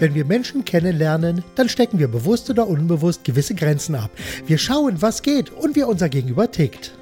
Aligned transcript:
Wenn 0.00 0.14
wir 0.14 0.24
Menschen 0.24 0.64
kennenlernen, 0.64 1.42
dann 1.56 1.68
stecken 1.68 1.98
wir 1.98 2.06
bewusst 2.06 2.48
oder 2.50 2.68
unbewusst 2.68 3.24
gewisse 3.24 3.56
Grenzen 3.56 3.96
ab. 3.96 4.12
Wir 4.46 4.56
schauen, 4.56 5.02
was 5.02 5.22
geht 5.22 5.50
und 5.50 5.74
wie 5.74 5.82
unser 5.82 6.08
Gegenüber 6.08 6.48
tickt. 6.52 6.92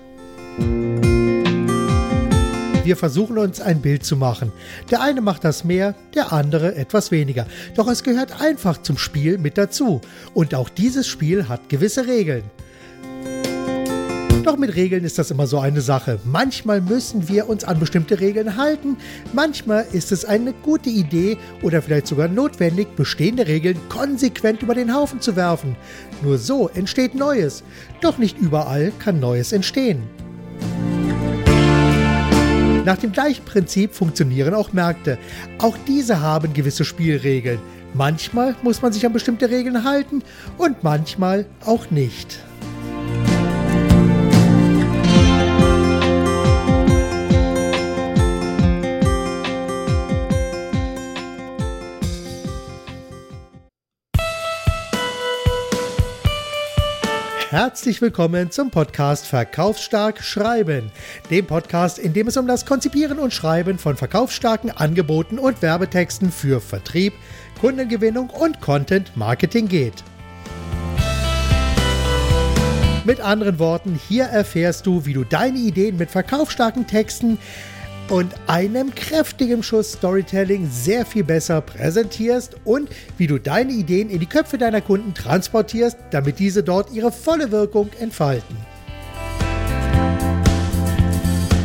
Wir 2.85 2.97
versuchen 2.97 3.37
uns 3.37 3.61
ein 3.61 3.83
Bild 3.83 4.03
zu 4.07 4.17
machen. 4.17 4.51
Der 4.91 5.03
eine 5.03 5.21
macht 5.21 5.45
das 5.45 5.63
mehr, 5.63 5.95
der 6.15 6.33
andere 6.33 6.75
etwas 6.75 7.11
weniger. 7.11 7.47
Doch 7.75 7.87
es 7.89 8.03
gehört 8.03 8.41
einfach 8.41 8.81
zum 8.81 8.97
Spiel 8.97 9.37
mit 9.37 9.59
dazu. 9.59 10.01
Und 10.33 10.55
auch 10.55 10.71
dieses 10.71 11.07
Spiel 11.07 11.49
hat 11.49 11.69
gewisse 11.69 12.07
Regeln. 12.07 12.45
Doch 14.47 14.57
mit 14.57 14.77
Regeln 14.77 15.03
ist 15.03 15.19
das 15.19 15.33
immer 15.33 15.49
so 15.49 15.59
eine 15.59 15.81
Sache. 15.81 16.21
Manchmal 16.25 16.81
müssen 16.81 17.29
wir 17.29 17.49
uns 17.49 17.65
an 17.65 17.81
bestimmte 17.81 18.21
Regeln 18.21 18.57
halten, 18.57 18.97
manchmal 19.33 19.85
ist 19.91 20.13
es 20.13 20.25
eine 20.25 20.53
gute 20.53 20.89
Idee 20.89 21.37
oder 21.63 21.83
vielleicht 21.83 22.07
sogar 22.07 22.29
notwendig, 22.29 22.95
bestehende 22.95 23.49
Regeln 23.49 23.77
konsequent 23.89 24.63
über 24.63 24.77
den 24.77 24.95
Haufen 24.95 25.21
zu 25.21 25.35
werfen. 25.35 25.75
Nur 26.23 26.39
so 26.39 26.69
entsteht 26.69 27.17
Neues. 27.17 27.65
Doch 28.01 28.19
nicht 28.19 28.39
überall 28.39 28.93
kann 29.01 29.19
Neues 29.19 29.51
entstehen. 29.51 30.05
Nach 32.85 32.99
dem 32.99 33.11
gleichen 33.11 33.45
Prinzip 33.45 33.95
funktionieren 33.95 34.55
auch 34.55 34.73
Märkte. 34.73 35.19
Auch 35.59 35.77
diese 35.89 36.21
haben 36.21 36.53
gewisse 36.53 36.85
Spielregeln. 36.85 37.59
Manchmal 37.95 38.55
muss 38.63 38.81
man 38.81 38.93
sich 38.93 39.05
an 39.05 39.13
bestimmte 39.13 39.51
Regeln 39.51 39.83
halten 39.83 40.23
und 40.57 40.85
manchmal 40.85 41.47
auch 41.65 41.91
nicht. 41.91 42.39
Herzlich 57.57 58.03
willkommen 58.03 58.51
zum 58.51 58.71
Podcast 58.71 59.25
Verkaufsstark 59.25 60.23
Schreiben, 60.23 60.93
dem 61.31 61.47
Podcast, 61.47 61.99
in 61.99 62.13
dem 62.13 62.29
es 62.29 62.37
um 62.37 62.47
das 62.47 62.67
Konzipieren 62.67 63.19
und 63.19 63.33
Schreiben 63.33 63.79
von 63.79 63.97
verkaufsstarken 63.97 64.71
Angeboten 64.71 65.39
und 65.39 65.63
Werbetexten 65.63 66.31
für 66.31 66.61
Vertrieb, 66.61 67.15
Kundengewinnung 67.59 68.29
und 68.29 68.61
Content 68.61 69.17
Marketing 69.17 69.69
geht. 69.69 70.05
Mit 73.07 73.21
anderen 73.21 73.59
Worten, 73.59 73.99
hier 74.07 74.25
erfährst 74.25 74.85
du, 74.85 75.07
wie 75.07 75.15
du 75.15 75.25
deine 75.25 75.57
Ideen 75.57 75.97
mit 75.97 76.11
verkaufsstarken 76.11 76.87
Texten 76.87 77.39
und 78.11 78.35
einem 78.47 78.95
kräftigen 78.95 79.63
Schuss 79.63 79.93
Storytelling 79.93 80.69
sehr 80.71 81.05
viel 81.05 81.25
besser 81.25 81.61
präsentierst 81.61 82.57
und 82.65 82.89
wie 83.19 83.27
du 83.27 83.39
deine 83.39 83.73
Ideen 83.73 84.11
in 84.11 84.21
die 84.21 84.27
Köpfe 84.27 84.59
deiner 84.59 84.81
Kunden 84.81 85.15
transportierst, 85.15 85.97
damit 86.11 86.39
diese 86.39 86.63
dort 86.63 86.93
ihre 86.93 87.11
volle 87.11 87.51
Wirkung 87.51 87.91
entfalten. 87.99 88.57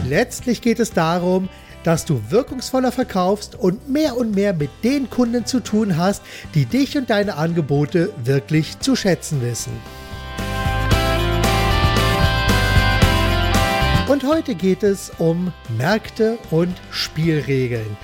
Letztlich 0.08 0.62
geht 0.62 0.80
es 0.80 0.92
darum, 0.92 1.48
dass 1.84 2.06
du 2.06 2.22
wirkungsvoller 2.30 2.92
verkaufst 2.92 3.56
und 3.56 3.90
mehr 3.90 4.18
und 4.18 4.36
mehr 4.36 4.54
mit 4.54 4.70
den 4.84 5.10
Kunden 5.10 5.46
zu 5.46 5.62
tun 5.62 5.98
hast, 5.98 6.22
die 6.54 6.66
dich 6.66 6.98
und 6.98 7.10
deine 7.10 7.38
Angebote 7.38 8.14
wirklich 8.24 8.80
zu 8.80 8.96
schätzen 8.96 9.42
wissen. 9.42 9.72
Und 14.12 14.26
heute 14.26 14.56
geht 14.56 14.84
es 14.84 15.10
um 15.20 15.54
Märkte 15.78 16.38
und 16.50 16.76
Spielregeln. 16.92 17.96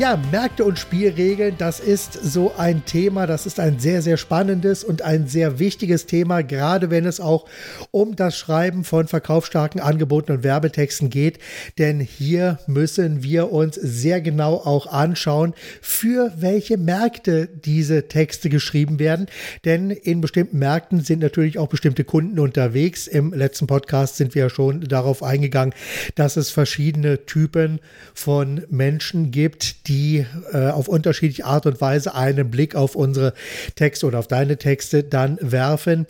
Ja, 0.00 0.20
Märkte 0.32 0.64
und 0.64 0.80
Spielregeln, 0.80 1.54
das 1.58 1.78
ist 1.78 2.12
so 2.12 2.52
ein 2.56 2.84
Thema, 2.86 3.28
das 3.28 3.46
ist 3.46 3.60
ein 3.60 3.78
sehr, 3.78 4.02
sehr 4.02 4.16
spannendes 4.16 4.82
und 4.82 5.02
ein 5.02 5.28
sehr 5.28 5.60
wichtiges 5.60 6.06
Thema, 6.06 6.42
gerade 6.42 6.90
wenn 6.90 7.06
es 7.06 7.20
auch 7.20 7.46
um 7.92 8.16
das 8.16 8.36
Schreiben 8.36 8.82
von 8.82 9.06
verkaufsstarken 9.06 9.80
Angeboten 9.80 10.32
und 10.32 10.42
Werbetexten 10.42 11.08
geht. 11.08 11.38
Denn 11.78 12.00
hier 12.00 12.58
müssen 12.66 13.22
wir 13.22 13.52
uns 13.52 13.76
sehr 13.76 14.20
genau 14.20 14.54
auch 14.54 14.88
anschauen, 14.88 15.54
für 15.80 16.32
welche 16.36 16.78
Märkte 16.78 17.46
diese 17.46 18.08
Texte 18.08 18.48
geschrieben 18.48 18.98
werden. 18.98 19.26
Denn 19.64 19.90
in 19.90 20.20
bestimmten 20.20 20.58
Märkten 20.58 21.00
sind 21.04 21.20
natürlich 21.20 21.60
auch 21.60 21.68
bestimmte 21.68 22.02
Kunden 22.02 22.40
unterwegs. 22.40 23.06
Im 23.06 23.32
letzten 23.32 23.68
Podcast 23.68 24.16
sind 24.16 24.34
wir 24.34 24.42
ja 24.42 24.50
schon 24.50 24.80
darauf 24.80 25.22
eingegangen, 25.22 25.43
eingegangen, 25.44 25.74
dass 26.14 26.36
es 26.36 26.50
verschiedene 26.50 27.26
Typen 27.26 27.80
von 28.14 28.64
Menschen 28.70 29.30
gibt, 29.30 29.88
die 29.88 30.26
äh, 30.52 30.68
auf 30.68 30.88
unterschiedliche 30.88 31.44
Art 31.44 31.66
und 31.66 31.80
Weise 31.80 32.14
einen 32.14 32.50
Blick 32.50 32.74
auf 32.74 32.96
unsere 32.96 33.34
Texte 33.74 34.06
oder 34.06 34.18
auf 34.18 34.28
deine 34.28 34.56
Texte 34.56 35.04
dann 35.04 35.38
werfen. 35.40 36.06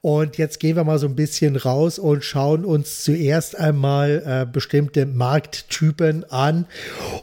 Und 0.00 0.38
jetzt 0.38 0.60
gehen 0.60 0.76
wir 0.76 0.84
mal 0.84 0.98
so 0.98 1.06
ein 1.06 1.16
bisschen 1.16 1.56
raus 1.56 1.98
und 1.98 2.24
schauen 2.24 2.64
uns 2.64 3.02
zuerst 3.02 3.58
einmal 3.58 4.22
äh, 4.24 4.46
bestimmte 4.50 5.06
Markttypen 5.06 6.24
an. 6.30 6.66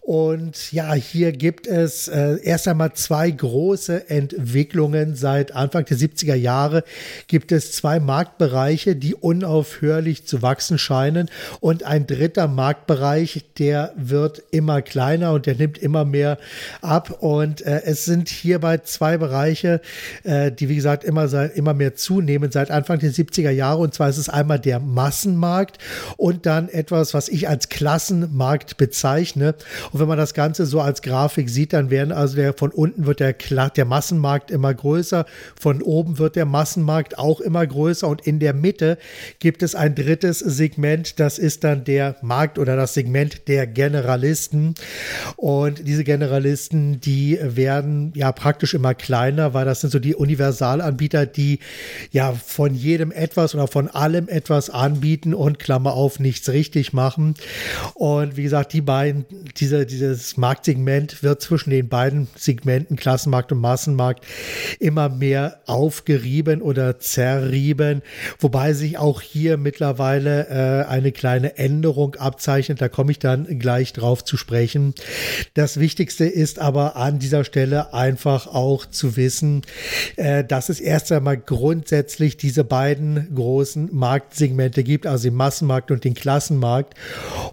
Und 0.02 0.72
ja, 0.72 0.94
hier 0.94 1.32
gibt 1.32 1.68
es 1.68 2.08
äh, 2.08 2.38
erst 2.44 2.68
einmal 2.68 2.94
zwei 2.94 3.32
große 3.32 4.10
Entwicklungen. 4.10 5.16
Seit 5.16 5.56
Anfang 5.56 5.86
der 5.86 5.98
70er 5.98 6.36
Jahre 6.36 6.84
gibt 7.28 7.52
es 7.52 7.72
zwei 7.72 8.00
Marktbereiche, 8.00 8.96
die 8.96 9.16
unaufhörlich 9.16 10.26
zu 10.28 10.42
wachsen 10.42 10.78
scheinen. 10.78 11.30
Und 11.60 11.84
ein 11.84 12.08
dritter 12.08 12.48
Marktbereich, 12.48 13.46
der 13.58 13.94
wird 13.96 14.44
immer 14.52 14.82
kleiner 14.82 15.34
und 15.34 15.46
der 15.46 15.56
nimmt 15.56 15.78
immer 15.78 16.06
mehr 16.06 16.38
ab. 16.82 17.18
Und 17.20 17.62
äh, 17.62 17.82
es 17.86 18.06
sind 18.06 18.30
hierbei 18.30 18.80
zwei 18.80 19.18
Bereiche, 19.18 19.82
äh, 20.24 20.52
die, 20.52 20.70
wie 20.70 20.76
gesagt, 20.76 21.04
immer, 21.04 21.32
immer 21.56 21.74
mehr 21.74 21.96
zunehmen 21.96 22.52
seit 22.52 22.72
Anfang 22.72 23.00
der 23.00 23.12
70er 23.12 23.52
Jahre. 23.52 23.82
Und 23.82 23.94
zwar 23.94 24.10
ist 24.10 24.18
es 24.18 24.30
einmal 24.30 24.60
der 24.60 24.80
Massenmarkt 24.80 25.78
und 26.18 26.46
dann 26.46 26.70
etwas, 26.70 27.14
was 27.14 27.30
ich 27.30 27.48
als 27.48 27.70
Klassenmarkt 27.70 28.78
bezeichne. 28.78 29.56
Und 29.92 30.00
wenn 30.00 30.08
man 30.08 30.18
das 30.18 30.34
Ganze 30.34 30.66
so 30.66 30.82
als 30.82 31.02
Grafik 31.02 31.50
sieht, 31.50 31.74
dann 31.74 31.90
werden 31.90 32.12
also 32.12 32.36
der, 32.36 32.54
von 32.54 32.72
unten 32.72 33.06
wird 33.06 33.20
der, 33.20 33.34
der 33.34 33.86
Massenmarkt 33.86 34.52
immer 34.52 34.74
größer, 34.74 35.26
von 35.60 35.82
oben 35.82 36.18
wird 36.18 36.36
der 36.36 36.46
Massenmarkt 36.46 37.18
auch 37.18 37.40
immer 37.40 37.66
größer 37.66 38.08
und 38.08 38.26
in 38.26 38.40
der 38.40 38.54
Mitte 38.54 38.98
gibt 39.40 39.64
es 39.64 39.76
ein 39.76 39.96
drittes 39.96 40.40
Segment, 40.40 41.20
das 41.20 41.33
ist 41.38 41.64
dann 41.64 41.84
der 41.84 42.16
Markt 42.22 42.60
oder 42.60 42.76
das 42.76 42.94
Segment 42.94 43.48
der 43.48 43.68
Generalisten. 43.68 44.76
Und 45.36 45.88
diese 45.88 46.04
Generalisten, 46.04 47.00
die 47.00 47.38
werden 47.42 48.12
ja 48.16 48.32
praktisch 48.32 48.74
immer 48.74 48.94
kleiner, 48.94 49.54
weil 49.54 49.66
das 49.66 49.82
sind 49.82 49.92
so 49.92 50.00
die 50.00 50.16
Universalanbieter, 50.16 51.26
die 51.26 51.60
ja 52.12 52.34
von 52.34 52.76
jedem 52.76 53.12
etwas 53.12 53.54
oder 53.56 53.68
von 53.68 53.88
allem 53.88 54.28
etwas 54.28 54.70
anbieten 54.70 55.34
und 55.34 55.60
Klammer 55.60 55.94
auf 55.94 56.20
nichts 56.20 56.50
richtig 56.50 56.94
machen. 56.94 57.36
Und 57.94 58.38
wie 58.38 58.44
gesagt, 58.44 58.74
die 58.74 58.82
beiden, 58.82 59.26
diese, 59.58 59.86
dieses 59.86 60.38
Marktsegment 60.38 61.24
wird 61.24 61.42
zwischen 61.42 61.70
den 61.70 61.90
beiden 61.90 62.28
Segmenten 62.36 62.96
Klassenmarkt 62.96 63.52
und 63.52 63.60
Massenmarkt 63.60 64.26
immer 64.80 65.10
mehr 65.10 65.60
aufgerieben 65.66 66.62
oder 66.62 67.00
zerrieben, 67.00 68.02
wobei 68.40 68.74
sich 68.74 68.98
auch 68.98 69.22
hier 69.22 69.58
mittlerweile 69.58 70.48
äh, 70.48 70.86
eine 70.90 71.12
kleine 71.24 71.58
Änderung 71.58 72.16
abzeichnet. 72.16 72.82
Da 72.82 72.90
komme 72.90 73.14
ich 73.14 73.18
dann 73.18 73.58
gleich 73.58 73.94
drauf 73.94 74.26
zu 74.26 74.36
sprechen. 74.36 74.94
Das 75.54 75.80
Wichtigste 75.80 76.26
ist 76.26 76.60
aber 76.60 76.98
an 76.98 77.18
dieser 77.18 77.46
Stelle 77.46 77.94
einfach 77.94 78.46
auch 78.48 78.86
zu 78.86 79.16
wissen, 79.16 79.62
äh, 80.18 80.44
dass 80.44 80.68
es 80.68 80.82
erst 80.82 81.14
einmal 81.14 81.38
grundsätzlich 81.38 82.36
diese 82.36 82.66
beiden 82.66 83.34
großen 83.34 83.88
Marktsegmente 83.96 84.84
gibt, 84.84 85.08
also 85.08 85.30
den 85.30 85.36
Massenmarkt 85.36 85.92
und 85.92 86.04
den 86.04 86.14
Klassenmarkt. 86.14 86.96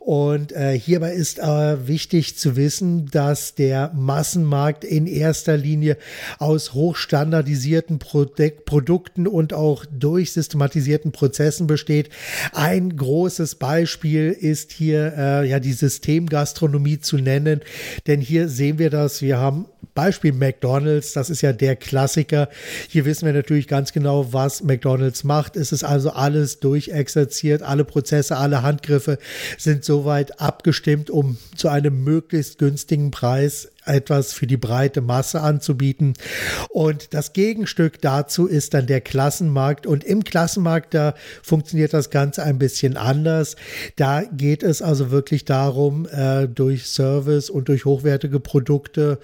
Und 0.00 0.50
äh, 0.50 0.76
hierbei 0.76 1.12
ist 1.12 1.38
aber 1.38 1.86
wichtig 1.86 2.36
zu 2.38 2.56
wissen, 2.56 3.06
dass 3.12 3.54
der 3.54 3.92
Massenmarkt 3.94 4.82
in 4.82 5.06
erster 5.06 5.56
Linie 5.56 5.96
aus 6.40 6.74
hochstandardisierten 6.74 8.00
Produk 8.00 8.64
Produkten 8.64 9.28
und 9.28 9.52
auch 9.52 9.84
durchsystematisierten 9.86 11.12
Prozessen 11.12 11.68
besteht. 11.68 12.10
Ein 12.52 12.96
großes 12.96 13.59
Beispiel 13.60 14.30
ist 14.32 14.72
hier 14.72 15.12
äh, 15.16 15.48
ja 15.48 15.60
die 15.60 15.74
Systemgastronomie 15.74 16.98
zu 16.98 17.18
nennen, 17.18 17.60
denn 18.08 18.20
hier 18.20 18.48
sehen 18.48 18.78
wir 18.80 18.90
das. 18.90 19.22
Wir 19.22 19.38
haben 19.38 19.66
Beispiel 19.94 20.32
McDonald's, 20.32 21.12
das 21.12 21.30
ist 21.30 21.42
ja 21.42 21.52
der 21.52 21.76
Klassiker. 21.76 22.48
Hier 22.88 23.04
wissen 23.04 23.26
wir 23.26 23.34
natürlich 23.34 23.68
ganz 23.68 23.92
genau, 23.92 24.32
was 24.32 24.62
McDonald's 24.62 25.24
macht. 25.24 25.56
Es 25.56 25.72
ist 25.72 25.84
also 25.84 26.10
alles 26.10 26.60
durchexerziert, 26.60 27.62
alle 27.62 27.84
Prozesse, 27.84 28.36
alle 28.36 28.62
Handgriffe 28.62 29.18
sind 29.58 29.84
soweit 29.84 30.40
abgestimmt, 30.40 31.10
um 31.10 31.36
zu 31.54 31.68
einem 31.68 32.02
möglichst 32.02 32.58
günstigen 32.58 33.10
Preis 33.10 33.70
etwas 33.90 34.32
für 34.32 34.46
die 34.46 34.56
breite 34.56 35.00
Masse 35.00 35.40
anzubieten. 35.40 36.14
Und 36.68 37.14
das 37.14 37.32
Gegenstück 37.32 38.00
dazu 38.00 38.46
ist 38.46 38.74
dann 38.74 38.86
der 38.86 39.00
Klassenmarkt. 39.00 39.86
Und 39.86 40.04
im 40.04 40.24
Klassenmarkt, 40.24 40.94
da 40.94 41.14
funktioniert 41.42 41.92
das 41.92 42.10
Ganze 42.10 42.42
ein 42.42 42.58
bisschen 42.58 42.96
anders. 42.96 43.56
Da 43.96 44.22
geht 44.22 44.62
es 44.62 44.82
also 44.82 45.10
wirklich 45.10 45.44
darum, 45.44 46.06
äh, 46.06 46.46
durch 46.48 46.86
Service 46.86 47.50
und 47.50 47.68
durch 47.68 47.84
hochwertige 47.84 48.40
Produkte 48.40 49.18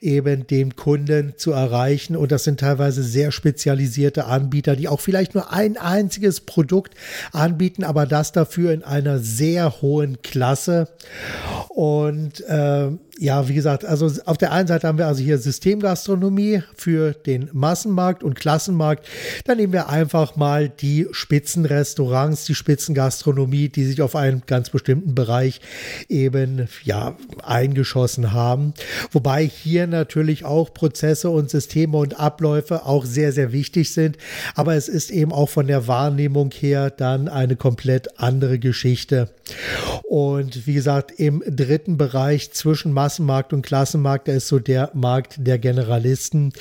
eben 0.00 0.46
den 0.46 0.76
Kunden 0.76 1.34
zu 1.36 1.52
erreichen. 1.52 2.16
Und 2.16 2.32
das 2.32 2.44
sind 2.44 2.60
teilweise 2.60 3.02
sehr 3.02 3.32
spezialisierte 3.32 4.26
Anbieter, 4.26 4.76
die 4.76 4.88
auch 4.88 5.00
vielleicht 5.00 5.34
nur 5.34 5.52
ein 5.52 5.76
einziges 5.76 6.40
Produkt 6.40 6.94
anbieten, 7.32 7.84
aber 7.84 8.06
das 8.06 8.32
dafür 8.32 8.72
in 8.72 8.82
einer 8.82 9.18
sehr 9.18 9.80
hohen 9.80 10.22
Klasse. 10.22 10.88
Und 11.68 12.40
äh, 12.46 12.90
ja, 13.20 13.48
wie 13.48 13.54
gesagt, 13.54 13.84
also 13.84 14.10
auf 14.26 14.38
der 14.38 14.52
einen 14.52 14.68
Seite 14.68 14.86
haben 14.86 14.96
wir 14.96 15.08
also 15.08 15.22
hier 15.22 15.38
Systemgastronomie 15.38 16.62
für 16.76 17.12
den 17.12 17.50
Massenmarkt 17.52 18.22
und 18.22 18.34
Klassenmarkt. 18.34 19.06
Dann 19.44 19.56
nehmen 19.56 19.72
wir 19.72 19.88
einfach 19.88 20.36
mal 20.36 20.68
die 20.68 21.08
Spitzenrestaurants, 21.10 22.44
die 22.44 22.54
Spitzengastronomie, 22.54 23.70
die 23.70 23.84
sich 23.86 24.02
auf 24.02 24.14
einen 24.14 24.42
ganz 24.46 24.70
bestimmten 24.70 25.16
Bereich 25.16 25.60
eben 26.08 26.68
ja 26.84 27.16
eingeschossen 27.42 28.32
haben. 28.32 28.72
Wobei 29.10 29.44
hier 29.44 29.88
natürlich 29.88 30.44
auch 30.44 30.72
Prozesse 30.72 31.28
und 31.30 31.50
Systeme 31.50 31.96
und 31.96 32.20
Abläufe 32.20 32.86
auch 32.86 33.04
sehr, 33.04 33.32
sehr 33.32 33.50
wichtig 33.50 33.92
sind. 33.92 34.16
Aber 34.54 34.76
es 34.76 34.88
ist 34.88 35.10
eben 35.10 35.32
auch 35.32 35.48
von 35.48 35.66
der 35.66 35.88
Wahrnehmung 35.88 36.52
her 36.52 36.90
dann 36.90 37.26
eine 37.26 37.56
komplett 37.56 38.20
andere 38.20 38.60
Geschichte. 38.60 39.30
Und 40.04 40.66
wie 40.66 40.74
gesagt, 40.74 41.10
im 41.18 41.42
dritten 41.46 41.96
Bereich 41.96 42.52
zwischen 42.52 42.92
Massenmarkt 42.92 43.07
Massenmarkt 43.08 43.54
und 43.54 43.62
Klassenmarkt, 43.62 44.28
der 44.28 44.36
ist 44.36 44.48
so 44.48 44.58
der 44.58 44.90
Markt 44.92 45.36
der 45.38 45.58
Generalisten. 45.58 46.52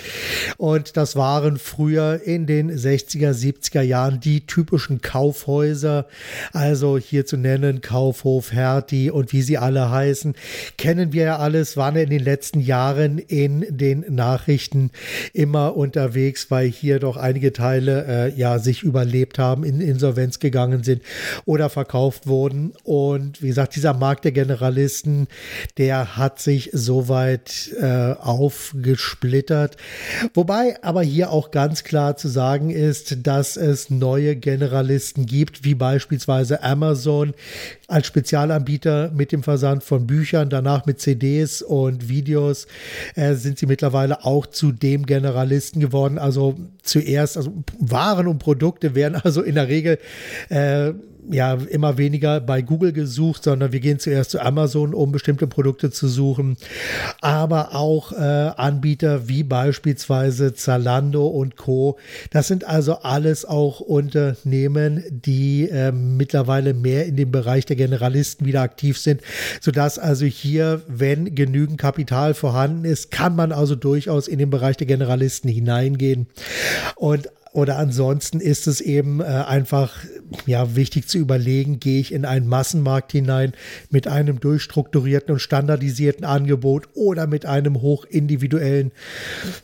Und 0.56 0.96
das 0.96 1.18
waren 1.18 1.60
früher 1.60 2.22
in 2.24 2.46
den 2.46 2.72
60er, 2.72 3.34
70er 3.34 3.82
Jahren 3.82 4.22
die 4.22 4.48
typischen 4.48 5.02
Kaufhäuser. 5.02 6.08
Also 6.54 6.98
hier 6.98 7.26
zu 7.26 7.36
nennen 7.36 7.82
Kaufhof, 7.82 8.54
Hertie 8.54 9.12
und 9.12 9.34
wie 9.34 9.42
sie 9.42 9.58
alle 9.58 9.92
heißen. 9.92 10.36
Kennen 10.78 11.12
wir 11.12 11.24
ja 11.24 11.38
alles, 11.38 11.76
waren 11.76 11.98
in 11.98 12.10
den 12.10 12.24
letzten 12.24 12.62
Jahren 12.62 13.18
in 13.18 13.66
den 13.70 14.06
Nachrichten 14.08 14.92
immer 15.34 15.76
unterwegs, 15.76 16.50
weil 16.50 16.70
hier 16.70 17.00
doch 17.00 17.18
einige 17.18 17.52
Teile 17.52 18.06
äh, 18.08 18.40
ja 18.40 18.60
sich 18.60 18.84
überlebt 18.84 19.38
haben, 19.38 19.66
in 19.66 19.82
Insolvenz 19.82 20.40
gegangen 20.40 20.86
sind 20.86 21.02
oder 21.44 21.70
verkauft 21.70 22.26
wurden. 22.26 22.72
Und 22.86 23.42
wie 23.42 23.50
gesagt, 23.50 23.76
dieser 23.76 23.94
Markt 23.94 24.24
der 24.24 24.32
Generalisten, 24.32 25.28
der 25.78 26.16
hat 26.16 26.37
sich 26.40 26.70
soweit 26.74 27.72
äh, 27.80 28.14
aufgesplittert. 28.14 29.78
Wobei 30.34 30.82
aber 30.84 31.02
hier 31.02 31.32
auch 31.32 31.52
ganz 31.52 31.84
klar 31.84 32.18
zu 32.18 32.28
sagen 32.28 32.70
ist, 32.70 33.26
dass 33.26 33.58
es 33.58 33.90
neue 33.90 34.36
Generalisten 34.36 35.26
gibt, 35.26 35.64
wie 35.64 35.76
beispielsweise 35.76 36.64
Amazon 36.64 37.34
als 37.88 38.08
Spezialanbieter 38.08 39.12
mit 39.12 39.32
dem 39.32 39.44
Versand 39.44 39.84
von 39.84 40.08
Büchern, 40.08 40.50
danach 40.50 40.86
mit 40.86 41.00
CDs 41.00 41.62
und 41.62 42.10
Videos 42.10 42.68
äh, 43.16 43.36
sind 43.36 43.58
sie 43.58 43.66
mittlerweile 43.66 44.26
auch 44.26 44.46
zu 44.46 44.72
dem 44.72 45.06
Generalisten 45.06 45.82
geworden. 45.82 46.18
Also 46.18 46.56
zuerst, 46.84 47.38
also 47.38 47.54
Waren 47.80 48.28
und 48.28 48.40
Produkte 48.40 48.96
werden 48.96 49.16
also 49.24 49.42
in 49.42 49.56
der 49.56 49.68
Regel 49.68 50.00
äh, 50.50 50.94
ja 51.32 51.54
immer 51.54 51.98
weniger 51.98 52.40
bei 52.40 52.62
Google 52.62 52.94
gesucht, 52.94 53.44
sondern 53.44 53.72
wir 53.72 53.80
gehen 53.80 54.00
zuerst 54.00 54.32
zu 54.32 54.40
Amazon, 54.40 54.94
um 54.94 55.12
bestimmte 55.12 55.48
Produkte 55.48 55.92
zu 55.92 56.08
suchen. 56.08 56.58
Aber 57.22 57.76
auch 57.76 58.12
äh, 58.12 58.16
Anbieter 58.16 59.28
wie 59.28 59.44
beispielsweise 59.44 60.54
Zalando 60.54 61.28
und 61.28 61.58
Co. 61.58 61.98
Das 62.32 62.48
sind 62.48 62.66
also 62.66 63.00
alles 63.00 63.46
auch 63.46 63.80
Unternehmen, 63.80 65.04
die 65.10 65.70
äh, 65.70 65.92
mittlerweile 65.92 66.74
mehr 66.74 67.06
in 67.06 67.16
dem 67.16 67.32
Bereich 67.32 67.66
der 67.66 67.76
Generalisten 67.76 68.46
wieder 68.46 68.62
aktiv 68.62 68.98
sind, 68.98 69.22
sodass 69.62 70.00
also 70.00 70.26
hier, 70.26 70.82
wenn 70.88 71.36
genügend 71.36 71.78
Kapital 71.78 72.34
vorhanden 72.34 72.86
ist, 72.86 73.12
kann 73.12 73.36
man 73.36 73.52
also 73.52 73.76
durchaus 73.76 74.28
in 74.28 74.40
den 74.40 74.50
Bereich 74.50 74.78
der 74.78 74.88
Generalisten 74.88 75.50
hineingehen. 75.50 76.28
Und 76.96 77.30
oder 77.58 77.80
ansonsten 77.80 78.40
ist 78.40 78.68
es 78.68 78.82
eben 78.82 79.20
äh, 79.20 79.24
einfach 79.24 80.06
ja 80.46 80.76
wichtig 80.76 81.08
zu 81.08 81.18
überlegen, 81.18 81.80
gehe 81.80 82.00
ich 82.00 82.14
in 82.14 82.24
einen 82.24 82.46
Massenmarkt 82.46 83.12
hinein 83.12 83.54
mit 83.90 84.08
einem 84.08 84.40
durchstrukturierten 84.40 85.34
und 85.34 85.40
standardisierten 85.40 86.24
Angebot 86.24 86.88
oder 86.94 87.26
mit 87.26 87.48
einem 87.48 87.82
hochindividuellen 87.82 88.92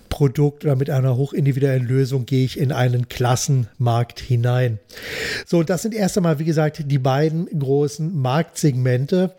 Produkt 0.09 0.65
oder 0.65 0.75
mit 0.75 0.89
einer 0.89 1.17
hochindividuellen 1.17 1.85
Lösung 1.85 2.25
gehe 2.25 2.45
ich 2.45 2.57
in 2.57 2.71
einen 2.71 3.09
Klassenmarkt 3.09 4.19
hinein. 4.19 4.79
So, 5.45 5.61
das 5.61 5.83
sind 5.83 5.93
erst 5.93 6.17
einmal, 6.17 6.39
wie 6.39 6.45
gesagt, 6.45 6.83
die 6.87 6.97
beiden 6.97 7.45
großen 7.59 8.11
Marktsegmente 8.11 9.35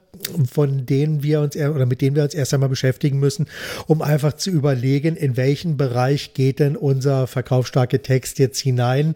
von 0.52 0.86
denen 0.86 1.22
wir 1.22 1.40
uns 1.40 1.56
oder 1.56 1.86
mit 1.86 2.00
denen 2.00 2.16
wir 2.16 2.22
uns 2.22 2.34
erst 2.34 2.54
einmal 2.54 2.68
beschäftigen 2.68 3.18
müssen, 3.18 3.46
um 3.86 4.02
einfach 4.02 4.34
zu 4.34 4.50
überlegen, 4.50 5.16
in 5.16 5.36
welchen 5.36 5.76
Bereich 5.76 6.34
geht 6.34 6.58
denn 6.60 6.76
unser 6.76 7.26
verkaufsstarke 7.26 8.02
Text 8.02 8.38
jetzt 8.38 8.60
hinein. 8.60 9.14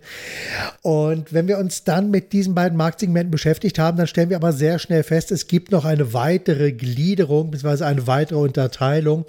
Und 0.83 1.33
wenn 1.33 1.49
wir 1.49 1.59
uns 1.59 1.85
dann 1.85 2.11
mit 2.11 2.33
diesen 2.33 2.55
beiden 2.55 2.77
Marktsegmenten 2.77 3.31
beschäftigt 3.31 3.79
haben, 3.79 3.97
dann 3.97 4.07
stellen 4.07 4.31
wir 4.31 4.37
aber 4.37 4.53
sehr 4.53 4.79
schnell 4.79 5.03
fest, 5.03 5.33
es 5.33 5.47
gibt 5.47 5.73
noch 5.73 5.85
eine 5.85 6.13
weitere 6.13 6.73
Gliederung 6.73 7.51
bzw. 7.51 7.85
eine 7.85 8.07
weitere 8.07 8.39
Unterteilung, 8.39 9.27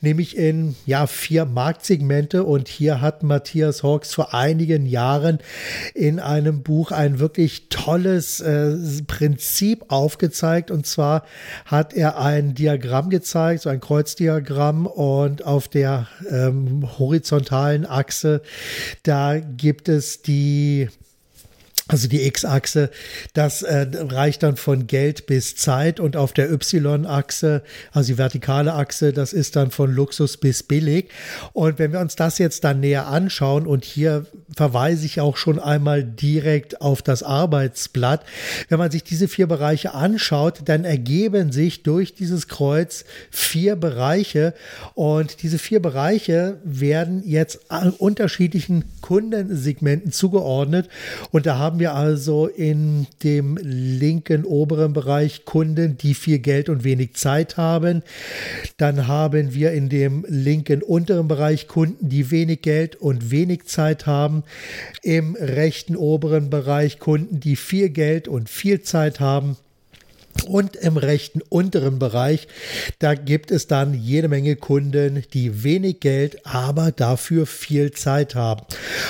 nämlich 0.00 0.36
in 0.36 0.76
ja 0.86 1.06
vier 1.06 1.44
Marktsegmente. 1.44 2.44
Und 2.44 2.68
hier 2.68 3.00
hat 3.00 3.22
Matthias 3.22 3.82
Hawks 3.82 4.14
vor 4.14 4.34
einigen 4.34 4.86
Jahren 4.86 5.38
in 5.94 6.18
einem 6.18 6.62
Buch 6.62 6.92
ein 6.92 7.18
wirklich 7.18 7.68
tolles 7.68 8.40
äh, 8.40 8.76
Prinzip 9.06 9.84
aufgezeigt 9.88 10.70
und 10.70 10.86
zwar 10.86 11.09
hat 11.64 11.94
er 11.94 12.18
ein 12.18 12.54
Diagramm 12.54 13.10
gezeigt, 13.10 13.62
so 13.62 13.70
ein 13.70 13.80
Kreuzdiagramm 13.80 14.86
und 14.86 15.44
auf 15.44 15.68
der 15.68 16.08
ähm, 16.28 16.88
horizontalen 16.98 17.86
Achse, 17.86 18.42
da 19.02 19.38
gibt 19.38 19.88
es 19.88 20.22
die 20.22 20.88
also 21.90 22.06
die 22.06 22.24
X-Achse, 22.24 22.90
das 23.34 23.62
äh, 23.62 23.86
reicht 23.92 24.44
dann 24.44 24.56
von 24.56 24.86
Geld 24.86 25.26
bis 25.26 25.56
Zeit 25.56 25.98
und 25.98 26.16
auf 26.16 26.32
der 26.32 26.52
Y-Achse, 26.52 27.62
also 27.90 28.12
die 28.12 28.18
vertikale 28.18 28.74
Achse, 28.74 29.12
das 29.12 29.32
ist 29.32 29.56
dann 29.56 29.72
von 29.72 29.92
Luxus 29.92 30.36
bis 30.36 30.62
billig. 30.62 31.08
Und 31.52 31.80
wenn 31.80 31.92
wir 31.92 31.98
uns 31.98 32.14
das 32.14 32.38
jetzt 32.38 32.62
dann 32.62 32.78
näher 32.78 33.08
anschauen 33.08 33.66
und 33.66 33.84
hier 33.84 34.26
verweise 34.56 35.04
ich 35.04 35.20
auch 35.20 35.36
schon 35.36 35.58
einmal 35.58 36.04
direkt 36.04 36.80
auf 36.80 37.02
das 37.02 37.24
Arbeitsblatt, 37.24 38.24
wenn 38.68 38.78
man 38.78 38.92
sich 38.92 39.02
diese 39.02 39.26
vier 39.26 39.48
Bereiche 39.48 39.92
anschaut, 39.92 40.60
dann 40.66 40.84
ergeben 40.84 41.50
sich 41.50 41.82
durch 41.82 42.14
dieses 42.14 42.46
Kreuz 42.46 43.04
vier 43.32 43.74
Bereiche 43.74 44.54
und 44.94 45.42
diese 45.42 45.58
vier 45.58 45.82
Bereiche 45.82 46.58
werden 46.62 47.24
jetzt 47.26 47.60
unterschiedlichen 47.98 48.84
Kundensegmenten 49.00 50.12
zugeordnet 50.12 50.88
und 51.32 51.46
da 51.46 51.58
haben 51.58 51.79
wir 51.80 51.94
also 51.94 52.46
in 52.46 53.06
dem 53.24 53.58
linken 53.60 54.44
oberen 54.44 54.92
Bereich 54.92 55.44
Kunden, 55.44 55.96
die 55.98 56.14
viel 56.14 56.38
Geld 56.38 56.68
und 56.68 56.84
wenig 56.84 57.14
Zeit 57.14 57.56
haben. 57.56 58.02
Dann 58.76 59.08
haben 59.08 59.54
wir 59.54 59.72
in 59.72 59.88
dem 59.88 60.24
linken 60.28 60.82
unteren 60.82 61.26
Bereich 61.26 61.66
Kunden, 61.66 62.08
die 62.08 62.30
wenig 62.30 62.62
Geld 62.62 62.96
und 62.96 63.30
wenig 63.30 63.64
Zeit 63.64 64.06
haben. 64.06 64.44
Im 65.02 65.34
rechten 65.34 65.96
oberen 65.96 66.50
Bereich 66.50 66.98
Kunden, 66.98 67.40
die 67.40 67.56
viel 67.56 67.88
Geld 67.88 68.28
und 68.28 68.48
viel 68.48 68.82
Zeit 68.82 69.18
haben. 69.18 69.56
Und 70.46 70.76
im 70.76 70.96
rechten 70.96 71.42
unteren 71.48 71.98
Bereich, 71.98 72.48
da 72.98 73.14
gibt 73.14 73.50
es 73.50 73.66
dann 73.66 73.94
jede 73.94 74.28
Menge 74.28 74.56
Kunden, 74.56 75.22
die 75.34 75.64
wenig 75.64 76.00
Geld, 76.00 76.46
aber 76.46 76.92
dafür 76.92 77.46
viel 77.46 77.90
Zeit 77.92 78.34
haben. 78.34 78.64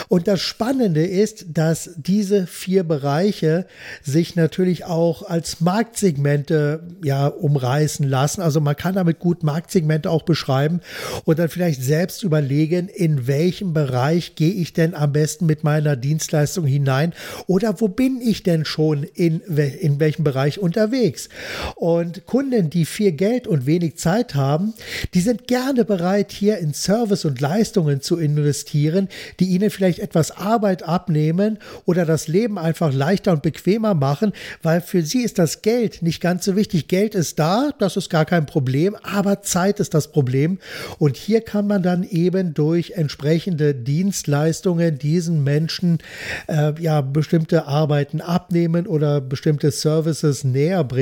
Und 0.09 0.29
das 0.29 0.41
Spannende 0.41 1.05
ist, 1.05 1.47
dass 1.53 1.91
diese 1.97 2.47
vier 2.47 2.85
Bereiche 2.85 3.67
sich 4.03 4.35
natürlich 4.35 4.85
auch 4.85 5.23
als 5.23 5.61
Marktsegmente 5.61 6.83
ja 7.05 7.27
umreißen 7.27 8.09
lassen. 8.09 8.41
Also 8.41 8.61
man 8.61 8.77
kann 8.77 8.95
damit 8.95 9.19
gut 9.19 9.43
Marktsegmente 9.43 10.11
auch 10.11 10.23
beschreiben 10.23 10.81
und 11.25 11.39
dann 11.39 11.49
vielleicht 11.49 11.83
selbst 11.83 12.23
überlegen, 12.23 12.89
in 12.89 13.27
welchem 13.27 13.73
Bereich 13.73 14.35
gehe 14.35 14.53
ich 14.53 14.73
denn 14.73 14.95
am 14.95 15.13
besten 15.13 15.47
mit 15.47 15.65
meiner 15.65 15.97
Dienstleistung 15.97 16.67
hinein 16.67 17.13
oder 17.47 17.81
wo 17.81 17.89
bin 17.89 18.21
ich 18.21 18.43
denn 18.43 18.65
schon 18.65 19.05
in, 19.05 19.41
in 19.41 20.01
welchem 20.01 20.25
Bereich 20.25 20.59
unterwegs 20.59 21.10
unterwegs. 21.11 21.29
Und 21.77 22.27
Kunden, 22.27 22.71
die 22.71 22.85
viel 22.85 23.13
Geld 23.13 23.47
und 23.47 23.67
wenig 23.67 23.97
Zeit 23.97 24.35
haben, 24.35 24.75
die 25.15 25.21
sind 25.21 25.47
gerne 25.47 25.85
bereit, 25.85 26.33
hier 26.33 26.59
in 26.59 26.75
Service 26.75 27.25
und 27.25 27.41
Leistungen 27.41 28.01
zu 28.01 28.19
investieren, 28.19 29.09
die 29.39 29.47
ihnen 29.47 29.71
vielleicht 29.71 29.99
etwas 29.99 30.31
Arbeit 30.31 30.83
abnehmen 30.83 31.59
oder 31.85 32.05
das 32.05 32.29
Leben 32.29 32.59
einfach 32.59 32.93
leichter 32.93 33.33
und 33.33 33.43
bequemer 33.43 33.95
machen, 33.95 34.33
weil 34.63 34.81
für 34.81 35.03
sie 35.03 35.23
ist 35.23 35.39
das 35.39 35.63
Geld 35.63 36.03
nicht 36.03 36.21
ganz 36.21 36.45
so 36.45 36.57
wichtig. 36.57 36.89
Geld 36.89 37.15
ist 37.15 37.39
da, 37.39 37.71
das 37.79 37.97
ist 37.97 38.11
gar 38.11 38.25
kein 38.25 38.47
Problem, 38.47 38.97
aber 39.03 39.43
Zeit 39.43 39.81
ist 39.81 39.95
das 39.95 40.09
Problem. 40.09 40.59
Und 40.99 41.17
hier 41.17 41.41
kann 41.41 41.67
man 41.67 41.83
dann 41.83 42.05
eben 42.05 42.55
durch 42.55 42.93
entsprechende 42.93 43.75
Dienstleistungen 43.75 44.99
diesen 44.99 45.43
Menschen 45.45 45.99
äh, 46.47 46.73
ja 46.81 47.01
bestimmte 47.01 47.67
Arbeiten 47.67 48.21
abnehmen 48.21 48.87
oder 48.87 49.21
bestimmte 49.21 49.71
Services 49.71 50.45
näher 50.45 50.85
bringen. 50.85 51.00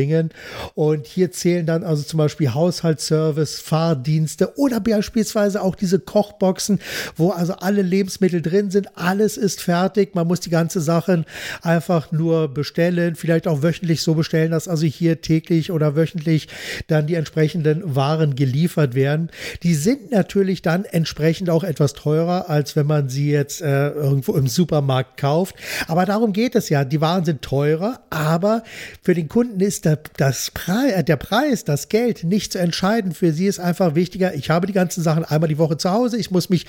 Und 0.74 1.06
hier 1.06 1.30
zählen 1.32 1.66
dann 1.66 1.84
also 1.84 2.02
zum 2.02 2.18
Beispiel 2.18 2.54
Haushaltsservice, 2.54 3.60
Fahrdienste 3.60 4.56
oder 4.56 4.80
beispielsweise 4.80 5.62
auch 5.62 5.74
diese 5.74 5.98
Kochboxen, 5.98 6.80
wo 7.16 7.30
also 7.30 7.54
alle 7.54 7.82
Lebensmittel 7.82 8.42
drin 8.42 8.70
sind. 8.70 8.96
Alles 8.96 9.36
ist 9.36 9.60
fertig. 9.60 10.14
Man 10.14 10.26
muss 10.26 10.40
die 10.40 10.50
ganze 10.50 10.80
Sachen 10.80 11.24
einfach 11.62 12.12
nur 12.12 12.48
bestellen, 12.48 13.16
vielleicht 13.16 13.46
auch 13.46 13.62
wöchentlich 13.62 14.02
so 14.02 14.14
bestellen, 14.14 14.50
dass 14.50 14.68
also 14.68 14.86
hier 14.86 15.20
täglich 15.20 15.70
oder 15.70 15.96
wöchentlich 15.96 16.48
dann 16.86 17.06
die 17.06 17.14
entsprechenden 17.14 17.94
Waren 17.96 18.34
geliefert 18.36 18.94
werden. 18.94 19.30
Die 19.62 19.74
sind 19.74 20.10
natürlich 20.10 20.62
dann 20.62 20.84
entsprechend 20.84 21.50
auch 21.50 21.64
etwas 21.64 21.92
teurer, 21.92 22.48
als 22.48 22.76
wenn 22.76 22.86
man 22.86 23.08
sie 23.08 23.30
jetzt 23.30 23.60
äh, 23.60 23.90
irgendwo 23.90 24.34
im 24.34 24.46
Supermarkt 24.46 25.18
kauft. 25.18 25.56
Aber 25.86 26.04
darum 26.04 26.32
geht 26.32 26.54
es 26.54 26.68
ja. 26.68 26.84
Die 26.84 27.00
Waren 27.00 27.24
sind 27.24 27.42
teurer, 27.42 28.00
aber 28.10 28.62
für 29.02 29.14
den 29.14 29.28
Kunden 29.28 29.60
ist 29.60 29.84
der, 29.88 29.98
das 30.16 30.50
Preis, 30.50 30.92
äh, 30.92 31.04
der 31.04 31.16
Preis, 31.16 31.64
das 31.64 31.88
Geld 31.88 32.24
nicht 32.24 32.52
zu 32.52 32.58
entscheiden. 32.58 33.12
Für 33.12 33.32
sie 33.32 33.46
ist 33.46 33.58
einfach 33.58 33.94
wichtiger, 33.94 34.34
ich 34.34 34.50
habe 34.50 34.66
die 34.66 34.72
ganzen 34.72 35.02
Sachen 35.02 35.24
einmal 35.24 35.48
die 35.48 35.58
Woche 35.58 35.78
zu 35.78 35.90
Hause. 35.90 36.18
Ich 36.18 36.30
muss 36.30 36.50
mich 36.50 36.66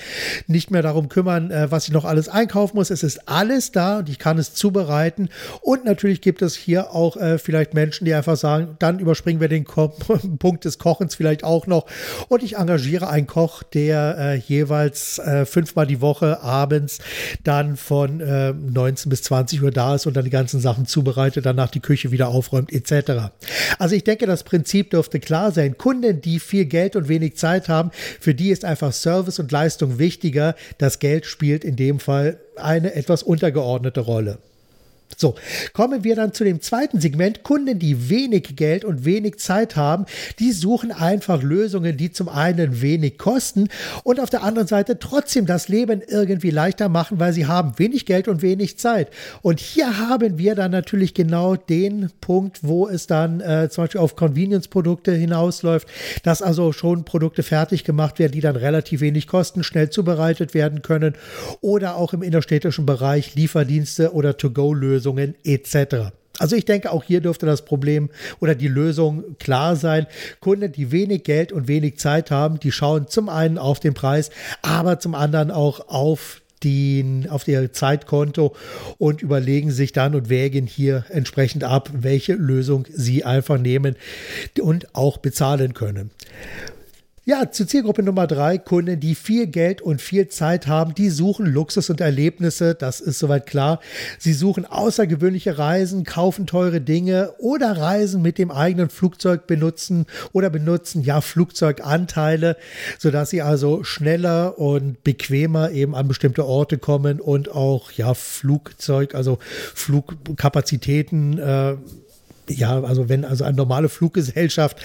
nicht 0.48 0.72
mehr 0.72 0.82
darum 0.82 1.10
kümmern, 1.10 1.52
äh, 1.52 1.70
was 1.70 1.88
ich 1.88 1.94
noch 1.94 2.06
alles 2.06 2.30
einkaufen 2.30 2.78
muss. 2.78 2.90
Es 2.90 3.04
ist 3.04 3.28
alles 3.28 3.72
da 3.72 4.00
und 4.00 4.10
ich 4.10 4.20
kann 4.20 4.38
es 4.38 4.54
zubereiten. 4.54 5.30
Und 5.62 5.86
natürlich 5.86 6.22
gibt 6.22 6.42
es 6.42 6.56
hier 6.56 6.92
auch 6.94 7.18
äh, 7.18 7.38
vielleicht 7.38 7.74
Menschen, 7.74 8.06
die 8.06 8.14
einfach 8.14 8.38
sagen, 8.38 8.78
dann 8.80 9.00
überspringen 9.00 9.42
wir 9.42 9.50
den 9.50 9.66
Ko 9.66 9.90
Punkt 10.40 10.66
des 10.66 10.80
Kochens 10.80 11.16
vielleicht 11.16 11.44
auch 11.44 11.68
noch. 11.68 11.86
Und 12.30 12.42
ich 12.44 12.56
engagiere 12.56 13.10
einen 13.10 13.28
Koch, 13.28 13.64
der 13.64 14.18
äh, 14.18 14.36
jeweils 14.36 15.20
äh, 15.20 15.46
fünfmal 15.46 15.88
die 15.88 16.02
Woche 16.02 16.42
abends 16.42 17.00
dann 17.44 17.76
von 17.76 18.20
19 18.20 19.10
bis 19.10 19.24
20 19.24 19.62
Uhr 19.62 19.72
da 19.72 19.96
ist 19.96 20.06
und 20.06 20.16
dann 20.16 20.24
die 20.24 20.30
ganzen 20.30 20.60
Sachen 20.60 20.86
zubereitet, 20.86 21.46
danach 21.46 21.70
die 21.70 21.80
Küche 21.80 22.12
wieder 22.12 22.30
aufräumt 22.30 22.72
Also 23.78 23.96
ich 23.96 24.04
denke, 24.04 24.26
das 24.26 24.44
Prinzip 24.44 24.92
dürfte 24.92 25.20
klar 25.20 25.52
sein. 25.52 25.78
Kunden, 25.78 26.22
die 26.22 26.40
viel 26.40 26.66
Geld 26.66 26.96
und 26.96 27.08
wenig 27.08 27.38
Zeit 27.38 27.70
haben, 27.70 27.92
für 28.20 28.36
die 28.36 28.50
ist 28.50 28.66
einfach 28.66 28.94
Service 28.94 29.40
und 29.40 29.52
Leistung 29.52 30.00
wichtiger. 30.00 30.56
Das 30.78 31.00
Geld 31.00 31.26
spielt 31.26 31.64
in 31.64 31.76
dem 31.76 32.00
Fall 32.00 32.40
eine 32.56 32.94
etwas 32.96 33.24
untergeordnete 33.24 34.02
Rolle. 34.02 34.40
So, 35.18 35.36
kommen 35.74 36.04
wir 36.04 36.16
dann 36.16 36.34
zu 36.34 36.44
dem 36.44 36.62
zweiten 36.62 37.02
Segment. 37.02 37.44
Kunden, 37.44 37.80
die 37.80 38.10
wenig 38.10 38.56
Geld 38.56 38.86
und 38.86 39.06
wenig 39.06 39.40
Zeit 39.40 39.76
haben, 39.76 40.06
die 40.38 40.52
suchen 40.52 40.92
einfach 40.92 41.42
Lösungen, 41.42 41.98
die 41.98 42.12
zum 42.12 42.30
einen 42.30 42.82
wenig 42.82 43.18
kosten 43.18 43.70
und 44.04 44.20
auf 44.20 44.30
der 44.30 44.44
anderen 44.44 44.68
Seite 44.68 45.00
trotzdem 45.00 45.46
das 45.46 45.68
Leben 45.68 46.02
irgendwie 46.08 46.52
leichter 46.52 46.90
machen, 46.90 47.20
weil 47.20 47.34
sie 47.34 47.48
haben 47.48 47.78
wenig 47.78 48.06
Geld 48.06 48.28
und 48.28 48.42
wenig 48.42 48.78
Zeit. 48.78 49.10
Und 49.42 49.60
hier 49.60 49.98
haben 49.98 50.38
wir 50.38 50.56
dann 50.56 50.72
natürlich 50.72 51.14
genau 51.14 51.56
den 51.56 52.12
Punkt, 52.22 52.60
wo 52.62 52.88
es 52.88 53.08
dann 53.08 53.42
äh, 53.42 53.68
zum 53.70 53.86
Beispiel 53.86 54.02
auf 54.02 54.16
Convenience-Produkte 54.16 55.12
hinausläuft, 55.12 55.88
dass 56.24 56.42
also 56.42 56.72
schon 56.72 57.04
Produkte 57.04 57.44
fertig 57.44 57.84
gemacht 57.84 58.20
werden, 58.20 58.34
die 58.34 58.42
dann 58.42 58.56
relativ 58.56 59.02
wenig 59.02 59.28
kosten, 59.28 59.64
schnell 59.64 59.90
zubereitet 59.90 60.54
werden 60.54 60.82
können 60.82 61.16
oder 61.62 61.96
auch 61.96 62.14
im 62.14 62.22
innerstädtischen 62.22 62.86
Bereich 62.86 63.36
Lieferdienste 63.36 64.14
oder 64.14 64.38
To-Go-Lösungen 64.38 64.99
Lösungen 65.00 65.36
etc. 65.46 66.12
Also 66.40 66.56
ich 66.56 66.66
denke, 66.66 66.92
auch 66.92 67.04
hier 67.04 67.22
dürfte 67.22 67.46
das 67.46 67.64
Problem 67.64 68.10
oder 68.40 68.56
die 68.56 68.68
Lösung 68.68 69.38
klar 69.40 69.76
sein. 69.76 70.08
Kunden, 70.42 70.72
die 70.72 70.92
wenig 70.92 71.24
Geld 71.24 71.52
und 71.52 71.68
wenig 71.68 71.98
Zeit 71.98 72.32
haben, 72.32 72.60
die 72.60 72.72
schauen 72.72 73.08
zum 73.08 73.30
einen 73.30 73.58
auf 73.58 73.80
den 73.80 73.94
Preis, 73.94 74.30
aber 74.62 75.00
zum 75.00 75.16
anderen 75.16 75.52
auch 75.52 75.88
auf 75.88 76.42
den, 76.64 77.30
auf 77.30 77.48
ihr 77.48 77.72
Zeitkonto 77.72 78.54
und 78.98 79.22
überlegen 79.22 79.72
sich 79.72 79.94
dann 79.94 80.14
und 80.16 80.28
wägen 80.28 80.68
hier 80.68 81.06
entsprechend 81.10 81.64
ab, 81.64 81.90
welche 81.94 82.34
Lösung 82.34 82.86
sie 82.94 83.24
einfach 83.24 83.58
nehmen 83.58 83.96
und 84.60 84.94
auch 84.94 85.18
bezahlen 85.18 85.74
können. 85.74 86.12
Ja, 87.30 87.52
zur 87.52 87.68
Zielgruppe 87.68 88.02
Nummer 88.02 88.26
drei, 88.26 88.58
Kunden, 88.58 89.00
die 89.00 89.14
viel 89.14 89.46
Geld 89.46 89.84
und 89.84 90.02
viel 90.02 90.30
Zeit 90.30 90.66
haben, 90.66 90.96
die 90.96 91.12
suchen 91.12 91.46
Luxus 91.46 91.92
und 91.92 92.02
Erlebnisse, 92.02 92.74
das 92.74 93.02
ist 93.02 93.20
soweit 93.20 93.46
klar. 93.46 93.82
Sie 94.18 94.34
suchen 94.34 94.66
außergewöhnliche 94.66 95.60
Reisen, 95.60 96.06
kaufen 96.06 96.48
teure 96.48 96.82
Dinge 96.82 97.36
oder 97.38 97.78
Reisen 97.78 98.24
mit 98.24 98.40
dem 98.40 98.50
eigenen 98.50 98.90
Flugzeug 98.90 99.46
benutzen 99.46 100.08
oder 100.34 100.50
benutzen 100.50 101.04
ja 101.04 101.22
Flugzeuganteile, 101.22 102.58
sodass 102.98 103.30
sie 103.30 103.44
also 103.44 103.84
schneller 103.84 104.58
und 104.58 105.04
bequemer 105.04 105.70
eben 105.70 105.94
an 105.94 106.08
bestimmte 106.08 106.48
Orte 106.48 106.80
kommen 106.80 107.22
und 107.22 107.52
auch 107.52 107.92
ja 107.92 108.16
Flugzeug, 108.16 109.14
also 109.14 109.38
Flugkapazitäten 109.76 111.38
äh, 111.38 111.76
ja, 112.50 112.82
also 112.84 113.10
wenn 113.10 113.26
also 113.26 113.44
eine 113.44 113.58
normale 113.58 113.90
Fluggesellschaft 113.90 114.78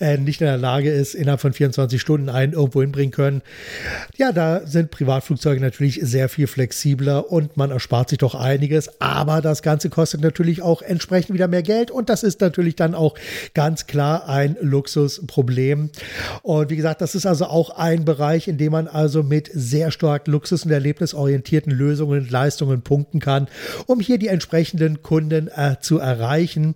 äh, 0.00 0.16
nicht 0.18 0.40
in 0.40 0.46
der 0.46 0.56
Lage 0.56 0.90
ist, 0.90 1.14
innerhalb 1.14 1.40
von 1.40 1.52
24 1.52 2.00
Stunden 2.00 2.28
einen 2.28 2.52
irgendwo 2.52 2.80
hinbringen 2.80 3.12
können, 3.12 3.42
ja, 4.16 4.32
da 4.32 4.66
sind 4.66 4.90
Privatflugzeuge 4.90 5.60
natürlich 5.60 6.00
sehr 6.02 6.28
viel 6.28 6.46
flexibler 6.46 7.30
und 7.30 7.56
man 7.56 7.70
erspart 7.70 8.10
sich 8.10 8.18
doch 8.18 8.34
einiges. 8.34 9.00
Aber 9.00 9.40
das 9.40 9.62
Ganze 9.62 9.90
kostet 9.90 10.20
natürlich 10.20 10.62
auch 10.62 10.82
entsprechend 10.82 11.34
wieder 11.34 11.48
mehr 11.48 11.62
Geld 11.62 11.90
und 11.90 12.08
das 12.08 12.22
ist 12.22 12.40
natürlich 12.40 12.76
dann 12.76 12.94
auch 12.94 13.14
ganz 13.54 13.86
klar 13.86 14.28
ein 14.28 14.56
Luxusproblem. 14.60 15.90
Und 16.42 16.70
wie 16.70 16.76
gesagt, 16.76 17.00
das 17.00 17.14
ist 17.14 17.26
also 17.26 17.46
auch 17.46 17.70
ein 17.70 18.04
Bereich, 18.04 18.48
in 18.48 18.58
dem 18.58 18.72
man 18.72 18.88
also 18.88 19.22
mit 19.22 19.50
sehr 19.52 19.90
stark 19.90 20.26
luxus- 20.26 20.64
und 20.64 20.70
erlebnisorientierten 20.70 21.72
Lösungen 21.72 22.20
und 22.20 22.30
Leistungen 22.30 22.82
punkten 22.82 23.20
kann, 23.20 23.48
um 23.86 24.00
hier 24.00 24.18
die 24.18 24.28
entsprechenden 24.28 25.02
Kunden 25.02 25.48
äh, 25.48 25.76
zu 25.80 25.98
erreichen. 25.98 26.74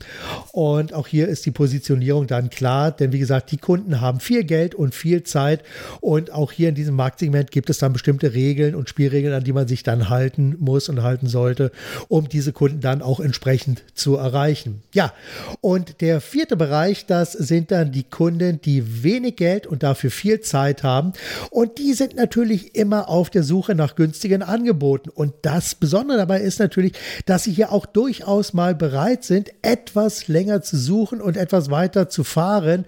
Und 0.53 0.93
auch 0.93 1.07
hier 1.07 1.29
ist 1.29 1.47
die 1.47 1.51
Positionierung 1.51 2.27
dann 2.27 2.51
klar, 2.51 2.91
denn 2.91 3.13
wie 3.13 3.19
gesagt, 3.19 3.51
die 3.51 3.57
Kunden 3.57 4.01
haben 4.01 4.21
viel 4.21 4.45
Geld 4.45 4.75
und 4.75 4.95
viel 4.95 5.23
Zeit. 5.23 5.63
Und 6.01 6.33
auch 6.33 6.53
hier 6.53 6.69
in 6.69 6.75
diesem 6.75 6.95
Marktsegment 6.95 7.51
gibt 7.51 7.71
es 7.71 7.79
dann 7.79 7.93
bestimmte 7.93 8.35
Regeln 8.35 8.75
und 8.75 8.89
Spielregeln, 8.89 9.35
an 9.35 9.45
die 9.45 9.53
man 9.53 9.69
sich 9.69 9.83
dann 9.83 10.09
halten 10.09 10.57
muss 10.59 10.89
und 10.89 11.03
halten 11.03 11.27
sollte, 11.27 11.73
um 12.09 12.29
diese 12.29 12.53
Kunden 12.53 12.81
dann 12.81 13.03
auch 13.03 13.21
entsprechend 13.21 13.83
zu 13.95 14.17
erreichen. 14.17 14.83
Ja, 14.93 15.13
und 15.61 16.01
der 16.01 16.21
vierte 16.21 16.57
Bereich, 16.57 17.07
das 17.07 17.33
sind 17.33 17.71
dann 17.71 17.93
die 17.93 18.05
Kunden, 18.05 18.61
die 18.61 19.03
wenig 19.03 19.37
Geld 19.37 19.67
und 19.67 19.83
dafür 19.83 20.11
viel 20.11 20.41
Zeit 20.41 20.83
haben. 20.83 21.13
Und 21.51 21.79
die 21.79 21.93
sind 21.93 22.17
natürlich 22.17 22.75
immer 22.75 23.09
auf 23.09 23.31
der 23.31 23.43
Suche 23.43 23.75
nach 23.75 23.97
günstigen 23.97 24.43
Angeboten. 24.43 25.11
Und 25.11 25.35
das 25.43 25.75
Besondere 25.75 26.19
dabei 26.19 26.41
ist 26.41 26.59
natürlich, 26.59 26.93
dass 27.27 27.45
sie 27.45 27.53
hier 27.53 27.73
auch 27.73 27.87
durchaus 27.87 28.53
mal 28.53 28.75
bereit 28.75 29.25
sind, 29.25 29.51
etwas 29.63 30.26
länger 30.29 30.63
zu 30.63 30.77
suchen 30.77 31.21
und 31.21 31.37
etwas 31.37 31.71
weiter 31.71 32.09
zu 32.09 32.25
fahren. 32.25 32.85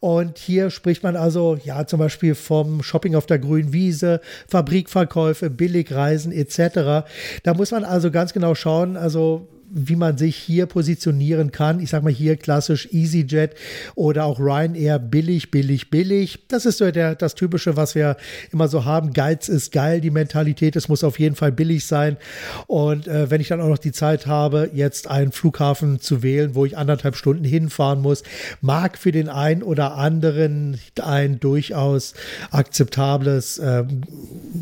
Und 0.00 0.38
hier 0.38 0.70
spricht 0.70 1.02
man 1.02 1.16
also 1.16 1.58
ja 1.64 1.86
zum 1.86 1.98
Beispiel 1.98 2.34
vom 2.34 2.82
Shopping 2.82 3.14
auf 3.14 3.26
der 3.26 3.38
grünen 3.38 3.72
Wiese, 3.72 4.20
Fabrikverkäufe, 4.48 5.50
Billigreisen 5.50 6.32
etc. 6.32 7.06
Da 7.42 7.54
muss 7.54 7.70
man 7.70 7.84
also 7.84 8.10
ganz 8.10 8.32
genau 8.32 8.54
schauen, 8.54 8.96
also 8.96 9.48
wie 9.74 9.96
man 9.96 10.18
sich 10.18 10.36
hier 10.36 10.66
positionieren 10.66 11.50
kann. 11.50 11.80
Ich 11.80 11.90
sage 11.90 12.04
mal 12.04 12.12
hier 12.12 12.36
klassisch 12.36 12.88
EasyJet 12.92 13.54
oder 13.94 14.26
auch 14.26 14.38
Ryanair 14.38 14.98
billig, 14.98 15.50
billig, 15.50 15.90
billig. 15.90 16.40
Das 16.48 16.66
ist 16.66 16.78
so 16.78 16.90
der, 16.90 17.14
das 17.14 17.34
Typische, 17.34 17.76
was 17.76 17.94
wir 17.94 18.16
immer 18.52 18.68
so 18.68 18.84
haben. 18.84 19.12
Geiz 19.12 19.48
ist 19.48 19.72
geil, 19.72 20.00
die 20.00 20.10
Mentalität. 20.10 20.76
Es 20.76 20.88
muss 20.88 21.04
auf 21.04 21.18
jeden 21.18 21.36
Fall 21.36 21.52
billig 21.52 21.86
sein. 21.86 22.18
Und 22.66 23.08
äh, 23.08 23.30
wenn 23.30 23.40
ich 23.40 23.48
dann 23.48 23.60
auch 23.60 23.68
noch 23.68 23.78
die 23.78 23.92
Zeit 23.92 24.26
habe, 24.26 24.70
jetzt 24.74 25.08
einen 25.08 25.32
Flughafen 25.32 26.00
zu 26.00 26.22
wählen, 26.22 26.54
wo 26.54 26.66
ich 26.66 26.76
anderthalb 26.76 27.16
Stunden 27.16 27.44
hinfahren 27.44 28.02
muss, 28.02 28.22
mag 28.60 28.98
für 28.98 29.12
den 29.12 29.28
einen 29.28 29.62
oder 29.62 29.96
anderen 29.96 30.78
ein 31.00 31.40
durchaus 31.40 32.14
akzeptables 32.50 33.58
äh, 33.58 33.84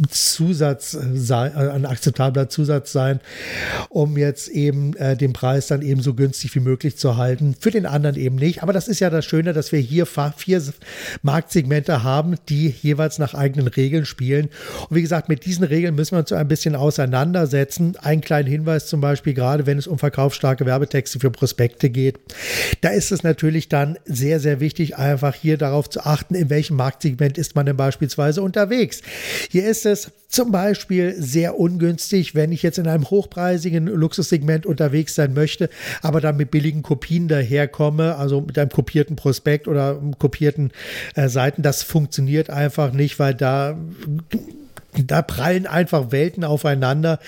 Zusatz 0.09 0.97
sein, 1.15 1.53
äh, 1.55 1.71
ein 1.71 1.87
akzeptabler 1.87 2.49
Zusatz 2.49 2.93
sein, 2.93 3.21
um 3.89 4.17
jetzt 4.17 4.49
eben 4.49 4.95
äh, 5.01 5.17
den 5.17 5.33
Preis 5.33 5.67
dann 5.67 5.83
eben 5.83 6.03
so 6.03 6.15
günstig 6.15 6.55
wie 6.55 6.61
möglich 6.61 6.97
zu 6.97 7.17
halten. 7.17 7.57
Für 7.59 7.71
den 7.71 7.87
anderen 7.87 8.17
eben 8.17 8.37
nicht. 8.37 8.63
Aber 8.63 8.73
das 8.73 8.87
ist 8.87 9.01
ja 9.01 9.09
das 9.09 9.25
Schöne, 9.25 9.53
dass 9.53 9.73
wir 9.73 9.81
hier 9.81 10.07
vier 10.07 10.63
Marktsegmente 11.23 12.03
haben, 12.03 12.37
die 12.49 12.69
jeweils 12.83 13.19
nach 13.19 13.35
eigenen 13.35 13.67
Regeln 13.69 14.05
spielen. 14.05 14.51
Und 14.89 14.97
wie 14.97 15.03
gesagt, 15.03 15.29
mit 15.29 15.47
diesen 15.47 15.65
Regeln 15.65 15.95
müssen 15.95 16.13
wir 16.13 16.21
uns 16.21 16.29
so 16.29 16.35
ein 16.35 16.49
bisschen 16.49 16.77
auseinandersetzen. 16.77 17.97
Ein 18.03 18.21
kleiner 18.21 18.51
Hinweis 18.51 18.87
zum 18.87 19.01
Beispiel, 19.01 19.33
gerade 19.33 19.67
wenn 19.67 19.79
es 19.79 19.87
um 19.87 19.99
verkaufsstarke 19.99 20.67
Werbetexte 20.67 21.19
für 21.19 21.31
Prospekte 21.31 21.89
geht. 21.89 22.19
Da 22.83 22.91
ist 22.91 23.11
es 23.11 23.23
natürlich 23.23 23.69
dann 23.69 23.99
sehr, 24.05 24.39
sehr 24.39 24.61
wichtig, 24.61 24.97
einfach 24.97 25.35
hier 25.35 25.57
darauf 25.57 25.89
zu 25.89 26.01
achten, 26.01 26.35
in 26.35 26.51
welchem 26.51 26.77
Marktsegment 26.77 27.39
ist 27.39 27.57
man 27.57 27.65
denn 27.67 27.77
beispielsweise 27.77 28.43
unterwegs. 28.43 29.01
Hier 29.51 29.67
ist 29.69 29.87
es 29.87 30.13
zum 30.31 30.53
Beispiel 30.53 31.15
sehr 31.19 31.59
ungünstig, 31.59 32.35
wenn 32.35 32.53
ich 32.53 32.63
jetzt 32.63 32.79
in 32.79 32.87
einem 32.87 33.11
hochpreisigen 33.11 33.87
Luxussegment 33.87 34.65
unterwegs 34.65 35.17
sein 35.17 35.35
möchte, 35.35 35.69
aber 36.03 36.21
dann 36.21 36.37
mit 36.37 36.53
billigen 36.53 36.83
Kopien 36.83 37.27
daherkomme, 37.27 38.15
also 38.17 38.41
mit 38.41 38.57
einem 38.59 38.71
kopierten 38.71 39.17
Prospekt 39.17 39.67
oder 39.67 40.01
kopierten 40.19 40.71
äh, 41.17 41.29
Seiten. 41.29 41.63
Das 41.63 41.83
funktioniert 41.83 42.49
einfach 42.49 42.93
nicht, 42.93 43.19
weil 43.19 43.35
da 43.35 43.77
da 45.07 45.23
prallen 45.23 45.67
einfach 45.67 46.11
Welten 46.11 46.45
aufeinander, 46.45 47.21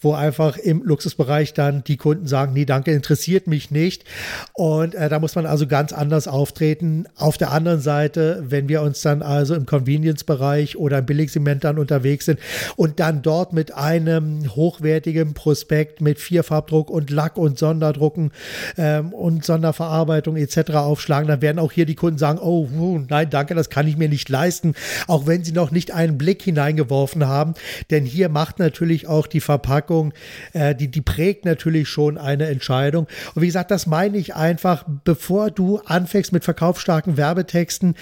wo 0.00 0.14
einfach 0.14 0.56
im 0.56 0.82
Luxusbereich 0.84 1.54
dann 1.54 1.82
die 1.84 1.96
Kunden 1.96 2.26
sagen, 2.26 2.52
nee, 2.52 2.64
danke, 2.64 2.92
interessiert 2.92 3.46
mich 3.46 3.70
nicht. 3.70 4.04
Und 4.52 4.94
äh, 4.94 5.08
da 5.08 5.18
muss 5.18 5.34
man 5.34 5.46
also 5.46 5.66
ganz 5.66 5.92
anders 5.92 6.28
auftreten. 6.28 7.06
Auf 7.16 7.36
der 7.36 7.50
anderen 7.50 7.80
Seite, 7.80 8.44
wenn 8.46 8.68
wir 8.68 8.82
uns 8.82 9.00
dann 9.00 9.22
also 9.22 9.54
im 9.54 9.66
Convenience-Bereich 9.66 10.76
oder 10.76 10.98
im 10.98 11.06
Billigsegment 11.06 11.64
dann 11.64 11.78
unterwegs 11.78 12.26
sind 12.26 12.38
und 12.76 13.00
dann 13.00 13.22
dort 13.22 13.52
mit 13.52 13.74
einem 13.74 14.54
hochwertigen 14.54 15.34
Prospekt 15.34 16.00
mit 16.00 16.20
Vierfarbdruck 16.20 16.90
und 16.90 17.10
Lack 17.10 17.36
und 17.36 17.58
Sonderdrucken 17.58 18.30
ähm, 18.76 19.12
und 19.12 19.44
Sonderverarbeitung 19.44 20.36
etc. 20.36 20.70
aufschlagen, 20.74 21.28
dann 21.28 21.42
werden 21.42 21.58
auch 21.58 21.72
hier 21.72 21.86
die 21.86 21.94
Kunden 21.96 22.18
sagen, 22.18 22.38
oh, 22.38 22.68
nein, 23.08 23.30
danke, 23.30 23.54
das 23.54 23.68
kann 23.68 23.88
ich 23.88 23.96
mir 23.96 24.08
nicht 24.08 24.28
leisten, 24.28 24.74
auch 25.06 25.26
wenn 25.26 25.44
sie 25.44 25.52
noch 25.52 25.70
nicht 25.70 25.92
einen 25.92 26.18
Blick 26.18 26.42
hineingeworfen 26.42 26.99
geworfen 27.00 27.26
haben. 27.26 27.54
Denn 27.90 28.04
hier 28.04 28.28
macht 28.28 28.58
natürlich 28.58 29.06
auch 29.06 29.26
die 29.26 29.40
Verpackung, 29.40 30.12
äh, 30.52 30.74
die, 30.74 30.88
die 30.88 31.00
prägt 31.00 31.44
natürlich 31.44 31.88
schon 31.88 32.18
eine 32.18 32.46
Entscheidung. 32.46 33.06
Und 33.34 33.42
wie 33.42 33.46
gesagt, 33.46 33.70
das 33.70 33.86
meine 33.86 34.18
ich 34.18 34.34
einfach, 34.34 34.84
bevor 35.04 35.50
du 35.50 35.78
anfängst 35.86 36.32
mit 36.32 36.44
verkaufsstarken 36.44 37.16
Werbetexten 37.16 37.94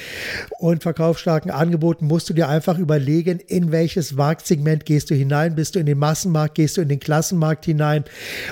und 0.58 0.82
verkaufsstarken 0.82 1.50
Angeboten, 1.50 2.06
musst 2.06 2.28
du 2.28 2.34
dir 2.34 2.48
einfach 2.48 2.78
überlegen, 2.78 3.38
in 3.46 3.70
welches 3.70 4.12
Marktsegment 4.14 4.84
gehst 4.84 5.10
du 5.10 5.14
hinein. 5.14 5.54
Bist 5.54 5.76
du 5.76 5.78
in 5.78 5.86
den 5.86 5.98
Massenmarkt, 5.98 6.56
gehst 6.56 6.76
du 6.76 6.80
in 6.80 6.88
den 6.88 7.00
Klassenmarkt 7.00 7.64
hinein 7.64 8.04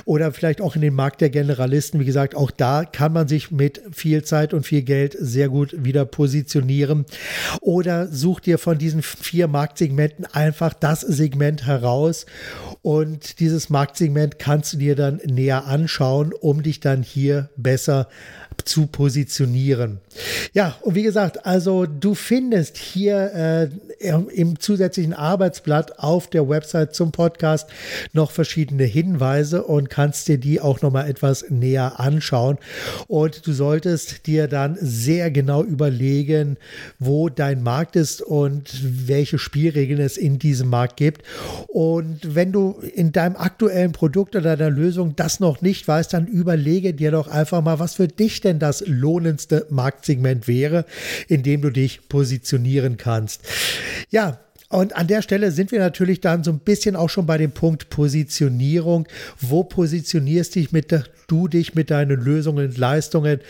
oder 0.05 0.33
vielleicht 0.33 0.61
auch 0.61 0.77
in 0.77 0.83
den 0.83 0.95
Markt 0.95 1.21
der 1.21 1.31
Generalisten. 1.31 1.99
Wie 2.01 2.05
gesagt, 2.05 2.37
auch 2.37 2.51
da 2.51 2.85
kann 2.85 3.13
man 3.13 3.27
sich 3.27 3.51
mit 3.51 3.83
viel 3.93 4.23
Zeit 4.23 4.55
und 4.55 4.65
viel 4.65 4.83
Geld 4.83 5.17
sehr 5.19 5.49
gut 5.49 5.75
wieder 5.77 6.05
positionieren. 6.05 7.05
Oder 7.61 8.07
such 8.07 8.41
dir 8.41 8.59
von 8.59 8.79
diesen 8.79 9.03
vier 9.03 9.49
Marktsegmenten 9.49 10.27
einfach 10.37 10.75
das 10.75 11.01
Segment 11.01 11.67
heraus. 11.67 12.27
Und 12.83 13.41
dieses 13.41 13.71
Marktsegment 13.71 14.39
kannst 14.39 14.75
du 14.75 14.77
dir 14.77 14.95
dann 14.95 15.21
näher 15.25 15.67
anschauen, 15.67 16.33
um 16.33 16.63
dich 16.63 16.79
dann 16.81 17.03
hier 17.03 17.49
besser 17.57 18.09
zu 18.65 18.87
positionieren. 18.87 20.01
Ja, 20.53 20.77
und 20.83 20.95
wie 20.95 21.03
gesagt, 21.03 21.47
also 21.47 21.87
du 21.87 22.15
findest 22.15 22.77
hier 22.77 23.71
äh, 24.01 24.11
im 24.35 24.59
zusätzlichen 24.59 25.13
Arbeitsblatt 25.13 25.99
auf 25.99 26.29
der 26.29 26.49
Website 26.49 26.95
zum 26.95 27.13
Podcast 27.13 27.69
noch 28.13 28.31
verschiedene 28.31 28.85
Hinweise 28.85 29.63
und 29.63 29.91
kannst 29.91 30.29
dir 30.29 30.39
die 30.39 30.61
auch 30.61 30.83
noch 30.83 30.93
mal 30.93 31.09
etwas 31.09 31.51
näher 31.51 31.99
anschauen. 32.01 32.59
Und 33.07 33.47
du 33.47 33.53
solltest 33.53 34.27
dir 34.27 34.49
dann 34.49 34.77
sehr 34.81 35.31
genau 35.31 35.63
überlegen, 35.63 36.57
wo 36.99 37.29
dein 37.29 37.63
Markt 37.63 37.97
ist 37.97 38.23
und 38.23 38.71
welche 38.83 39.39
Spielregeln 39.39 40.01
es 40.01 40.17
in 40.17 40.39
diesem 40.39 40.69
Markt 40.69 40.97
gibt. 40.97 41.23
Und 41.69 42.35
wenn 42.35 42.53
du 42.53 42.81
in 42.95 43.13
deinem 43.13 43.37
aktuellen 43.37 43.93
Produkt 43.93 44.37
oder 44.37 44.57
deiner 44.57 44.71
Lösung 44.71 45.17
das 45.17 45.41
noch 45.41 45.63
nicht 45.63 45.87
weißt, 45.87 46.13
dann 46.13 46.27
überlege 46.27 46.95
dir 46.95 47.11
doch 47.11 47.29
einfach 47.29 47.63
mal, 47.63 47.79
was 47.79 47.95
für 47.95 48.09
dich 48.09 48.41
denn 48.47 48.59
das 48.59 48.83
lohnendste 48.87 49.67
Marktsegment 49.71 50.49
wäre, 50.49 50.87
in 51.29 51.43
dem 51.43 51.61
du 51.61 51.71
dich 51.71 52.09
positionieren 52.09 52.97
kannst. 52.97 53.43
Ja, 54.09 54.39
und 54.69 54.97
an 54.97 55.07
der 55.07 55.23
Stelle 55.23 55.53
sind 55.53 55.71
wir 55.71 55.79
natürlich 55.79 56.21
dann 56.21 56.43
so 56.43 56.51
ein 56.51 56.59
bisschen 56.59 56.97
auch 56.97 57.09
schon 57.09 57.25
bei 57.25 57.39
dem 57.39 57.53
Punkt 57.53 57.89
Positionierung. 57.89 59.07
Wo 59.41 59.63
positionierst 59.63 60.57
dich 60.57 60.73
mit, 60.73 60.93
du 61.29 61.47
dich 61.47 61.77
mit 61.77 61.93
deinen 61.93 62.21
Lösungen 62.21 62.67
und 62.67 62.77
Leistungen? 62.77 63.41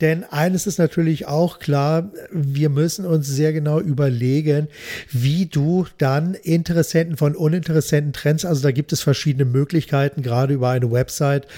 Denn 0.00 0.22
eines 0.22 0.68
ist 0.68 0.78
natürlich 0.78 1.26
auch 1.26 1.58
klar, 1.58 2.12
wir 2.30 2.68
müssen 2.68 3.04
uns 3.04 3.26
sehr 3.26 3.52
genau 3.52 3.80
überlegen, 3.80 4.68
wie 5.10 5.46
du 5.46 5.86
dann 5.98 6.34
Interessenten 6.34 7.16
von 7.16 7.34
uninteressenten 7.34 8.12
trennst. 8.12 8.46
Also 8.46 8.62
da 8.62 8.70
gibt 8.70 8.92
es 8.92 9.00
verschiedene 9.00 9.46
Möglichkeiten, 9.46 10.22
gerade 10.22 10.54
über 10.54 10.68
eine 10.68 10.92
Website. 10.92 11.48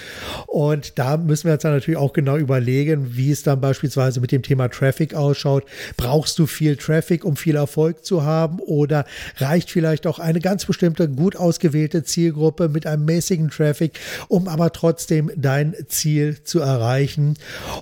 Und 0.47 0.99
da 0.99 1.19
müssen 1.19 1.49
wir 1.49 1.53
uns 1.53 1.63
dann 1.63 1.75
natürlich 1.75 1.99
auch 1.99 2.15
genau 2.15 2.39
überlegen, 2.39 3.15
wie 3.15 3.31
es 3.31 3.43
dann 3.43 3.61
beispielsweise 3.61 4.23
mit 4.23 4.33
dem 4.33 4.43
Thema 4.43 4.69
Traffic 4.69 5.13
ausschaut. 5.13 5.65
Brauchst 5.99 6.39
du 6.39 6.47
viel 6.47 6.77
Traffic, 6.77 7.27
um 7.27 7.37
viel 7.37 7.57
Erfolg 7.57 8.07
zu 8.07 8.25
haben? 8.25 8.59
Oder 8.59 9.02
reicht 9.37 9.71
vielleicht 9.71 10.07
auch 10.07 10.19
eine 10.19 10.41
ganz 10.41 10.67
bestimmte, 10.67 11.09
gut 11.09 11.37
ausgewählte 11.37 12.05
Zielgruppe 12.05 12.69
mit 12.69 12.87
einem 12.87 13.05
mäßigen 13.05 13.51
Traffic, 13.51 13.99
um 14.29 14.49
aber 14.49 14.73
trotzdem 14.73 15.31
dein 15.37 15.75
Ziel 15.89 16.43
zu 16.45 16.61
erreichen. 16.61 17.35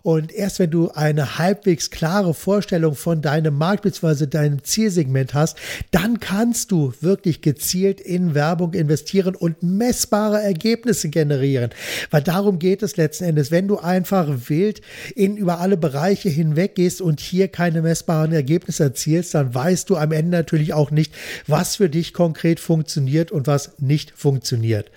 Und 0.03 0.33
erst 0.33 0.59
wenn 0.59 0.71
du 0.71 0.91
eine 0.91 1.39
halbwegs 1.39 1.91
klare 1.91 2.35
Vorstellung 2.35 2.95
von 2.95 3.23
deinem 3.23 3.57
Markt 3.57 3.83
bzw. 3.83 4.27
deinem 4.27 4.63
Zielsegment 4.65 5.35
hast, 5.35 5.57
dann 5.91 6.21
kannst 6.21 6.71
du 6.71 6.93
wirklich 7.01 7.43
gezielt 7.43 8.01
in 8.01 8.35
Werbung 8.35 8.75
investieren 8.75 9.35
und 9.35 9.63
messbare 9.63 10.43
Ergebnisse 10.43 11.09
generieren. 11.09 11.71
Weil 12.11 12.23
darum 12.23 12.59
geht 12.59 12.83
es 12.83 12.97
letzten 12.97 13.25
Endes. 13.25 13.51
Wenn 13.51 13.69
du 13.69 13.79
einfach 13.79 14.29
wild 14.49 14.81
in 15.15 15.37
über 15.37 15.61
alle 15.61 15.77
Bereiche 15.77 16.29
hinweg 16.29 16.75
gehst 16.75 17.01
und 17.01 17.21
hier 17.21 17.49
keine 17.49 17.83
messbaren 17.83 18.33
Ergebnisse 18.33 18.85
erzielst, 18.85 19.35
dann 19.35 19.55
weißt 19.55 19.89
du 19.91 19.97
am 19.97 20.13
Ende 20.13 20.37
natürlich 20.37 20.73
auch 20.73 20.91
nicht, 20.91 21.10
was 21.47 21.77
für 21.77 21.89
dich 21.89 22.13
konkret 22.13 22.61
funktioniert 22.61 23.31
und 23.31 23.47
was 23.47 23.73
nicht 23.79 24.13
funktioniert. 24.17 24.91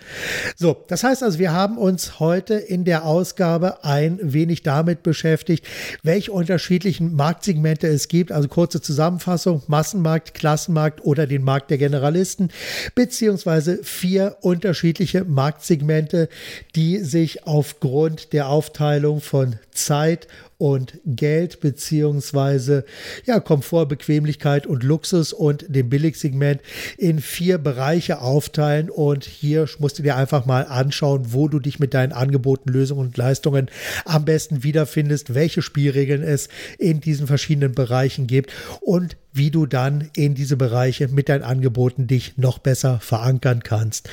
So, 0.55 0.83
das 0.87 1.03
heißt 1.03 1.23
also, 1.23 1.39
wir 1.39 1.51
haben 1.51 1.77
uns 1.77 2.19
heute 2.19 2.55
in 2.55 2.85
der 2.85 3.05
Ausgabe 3.05 3.83
ein 3.83 4.19
wenig 4.21 4.63
damit 4.63 5.03
beschäftigt, 5.03 5.65
welche 6.03 6.31
unterschiedlichen 6.31 7.13
Marktsegmente 7.15 7.87
es 7.87 8.07
gibt. 8.07 8.31
Also 8.31 8.47
kurze 8.47 8.81
Zusammenfassung, 8.81 9.63
Massenmarkt, 9.67 10.33
Klassenmarkt 10.33 11.03
oder 11.03 11.27
den 11.27 11.43
Markt 11.43 11.69
der 11.69 11.77
Generalisten, 11.77 12.49
beziehungsweise 12.95 13.83
vier 13.83 14.37
unterschiedliche 14.41 15.23
Marktsegmente, 15.23 16.29
die 16.75 16.99
sich 16.99 17.45
aufgrund 17.45 18.33
der 18.33 18.47
Aufteilung 18.47 19.21
von 19.21 19.57
Zeit 19.71 20.27
und 20.63 21.01
Geld 21.05 21.59
beziehungsweise 21.59 22.85
ja, 23.25 23.41
Komfort, 23.41 23.87
Bequemlichkeit 23.87 24.65
und 24.65 24.81
Luxus 24.81 25.33
und 25.33 25.65
dem 25.67 25.89
Billigsegment 25.89 26.61
in 26.97 27.19
vier 27.19 27.57
Bereiche 27.57 28.21
aufteilen. 28.21 28.89
Und 28.89 29.25
hier 29.25 29.67
musst 29.79 29.99
du 29.99 30.03
dir 30.03 30.15
einfach 30.15 30.45
mal 30.45 30.65
anschauen, 30.65 31.33
wo 31.33 31.49
du 31.49 31.59
dich 31.59 31.79
mit 31.79 31.93
deinen 31.93 32.13
Angeboten, 32.13 32.71
Lösungen 32.71 33.07
und 33.07 33.17
Leistungen 33.17 33.69
am 34.05 34.23
besten 34.23 34.63
wiederfindest, 34.63 35.33
welche 35.33 35.61
Spielregeln 35.61 36.23
es 36.23 36.47
in 36.77 37.01
diesen 37.01 37.27
verschiedenen 37.27 37.75
Bereichen 37.75 38.25
gibt 38.25 38.53
und 38.79 39.17
wie 39.33 39.51
du 39.51 39.65
dann 39.65 40.11
in 40.15 40.33
diese 40.33 40.55
Bereiche 40.55 41.09
mit 41.09 41.27
deinen 41.27 41.43
Angeboten 41.43 42.07
dich 42.07 42.37
noch 42.37 42.57
besser 42.57 43.01
verankern 43.01 43.63
kannst. 43.63 44.09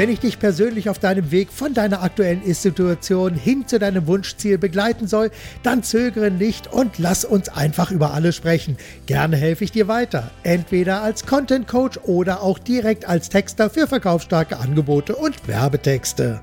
Wenn 0.01 0.09
ich 0.09 0.21
dich 0.21 0.39
persönlich 0.39 0.89
auf 0.89 0.99
deinem 0.99 1.31
Weg 1.31 1.53
von 1.53 1.75
deiner 1.75 2.03
aktuellen 2.03 2.41
Situation 2.55 3.35
hin 3.35 3.69
zu 3.69 3.79
deinem 3.79 4.07
Wunschziel 4.07 4.57
begleiten 4.57 5.07
soll, 5.07 5.31
dann 5.63 5.83
zögere 5.83 6.31
nicht 6.31 6.73
und 6.73 6.97
lass 6.97 7.27
uns 7.27 7.51
einfach 7.51 7.91
über 7.91 8.15
alles 8.15 8.35
sprechen. 8.35 8.79
Gerne 9.05 9.37
helfe 9.37 9.65
ich 9.65 9.73
dir 9.73 9.89
weiter, 9.89 10.31
entweder 10.43 11.03
als 11.03 11.27
Content 11.27 11.69
Coach 11.69 11.99
oder 12.05 12.43
auch 12.43 12.59
direkt 12.59 13.07
als 13.07 13.29
Texter 13.29 13.69
für 13.69 13.87
verkaufsstarke 13.87 14.57
Angebote 14.57 15.15
und 15.17 15.47
Werbetexte. 15.47 16.41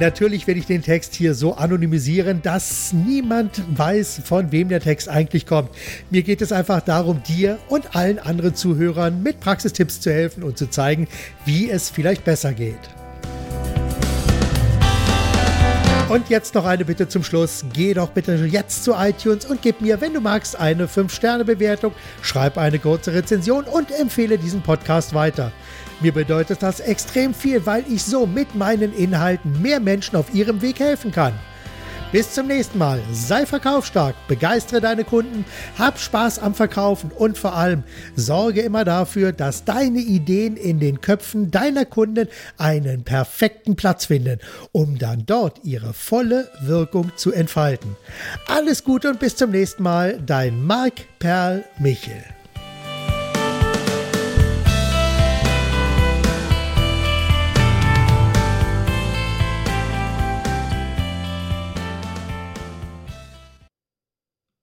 Natürlich 0.00 0.46
werde 0.46 0.60
ich 0.60 0.66
den 0.66 0.82
Text 0.82 1.16
hier 1.16 1.34
so 1.34 1.54
anonymisieren, 1.54 2.40
dass 2.40 2.92
niemand 2.92 3.60
weiß, 3.76 4.20
von 4.24 4.52
wem 4.52 4.68
der 4.68 4.78
Text 4.78 5.08
eigentlich 5.08 5.44
kommt. 5.44 5.70
Mir 6.08 6.22
geht 6.22 6.40
es 6.40 6.52
einfach 6.52 6.82
darum, 6.82 7.20
dir 7.24 7.58
und 7.68 7.96
allen 7.96 8.20
anderen 8.20 8.54
Zuhörern 8.54 9.24
mit 9.24 9.40
Praxistipps 9.40 10.00
zu 10.00 10.12
helfen 10.12 10.44
und 10.44 10.56
zu 10.56 10.70
zeigen, 10.70 11.08
wie 11.46 11.68
es 11.68 11.90
vielleicht 11.90 12.24
besser 12.24 12.52
geht. 12.52 12.78
Und 16.08 16.28
jetzt 16.30 16.54
noch 16.54 16.64
eine 16.64 16.84
Bitte 16.84 17.08
zum 17.08 17.24
Schluss. 17.24 17.64
Geh 17.72 17.92
doch 17.92 18.10
bitte 18.10 18.36
jetzt 18.46 18.84
zu 18.84 18.92
iTunes 18.92 19.46
und 19.46 19.62
gib 19.62 19.80
mir, 19.80 20.00
wenn 20.00 20.14
du 20.14 20.20
magst, 20.20 20.58
eine 20.58 20.86
5-Sterne-Bewertung, 20.86 21.92
schreib 22.22 22.56
eine 22.56 22.78
kurze 22.78 23.12
Rezension 23.14 23.64
und 23.64 23.90
empfehle 23.90 24.38
diesen 24.38 24.62
Podcast 24.62 25.12
weiter. 25.12 25.50
Mir 26.00 26.12
bedeutet 26.12 26.62
das 26.62 26.80
extrem 26.80 27.34
viel, 27.34 27.66
weil 27.66 27.84
ich 27.88 28.04
so 28.04 28.26
mit 28.26 28.54
meinen 28.54 28.94
Inhalten 28.94 29.60
mehr 29.60 29.80
Menschen 29.80 30.16
auf 30.16 30.32
ihrem 30.32 30.62
Weg 30.62 30.78
helfen 30.78 31.10
kann. 31.10 31.32
Bis 32.10 32.32
zum 32.32 32.46
nächsten 32.46 32.78
Mal. 32.78 33.00
Sei 33.12 33.44
verkaufsstark, 33.44 34.14
begeistere 34.28 34.80
deine 34.80 35.04
Kunden, 35.04 35.44
hab 35.78 35.98
Spaß 35.98 36.38
am 36.38 36.54
Verkaufen 36.54 37.10
und 37.14 37.36
vor 37.36 37.54
allem 37.54 37.82
sorge 38.16 38.62
immer 38.62 38.84
dafür, 38.84 39.32
dass 39.32 39.64
deine 39.64 39.98
Ideen 39.98 40.56
in 40.56 40.80
den 40.80 41.02
Köpfen 41.02 41.50
deiner 41.50 41.84
Kunden 41.84 42.28
einen 42.56 43.04
perfekten 43.04 43.76
Platz 43.76 44.06
finden, 44.06 44.38
um 44.72 44.98
dann 44.98 45.26
dort 45.26 45.64
ihre 45.64 45.92
volle 45.92 46.48
Wirkung 46.62 47.12
zu 47.16 47.30
entfalten. 47.30 47.94
Alles 48.46 48.84
Gute 48.84 49.10
und 49.10 49.20
bis 49.20 49.36
zum 49.36 49.50
nächsten 49.50 49.82
Mal. 49.82 50.18
Dein 50.24 50.64
Marc 50.64 50.94
Perl 51.18 51.64
Michel. 51.78 52.37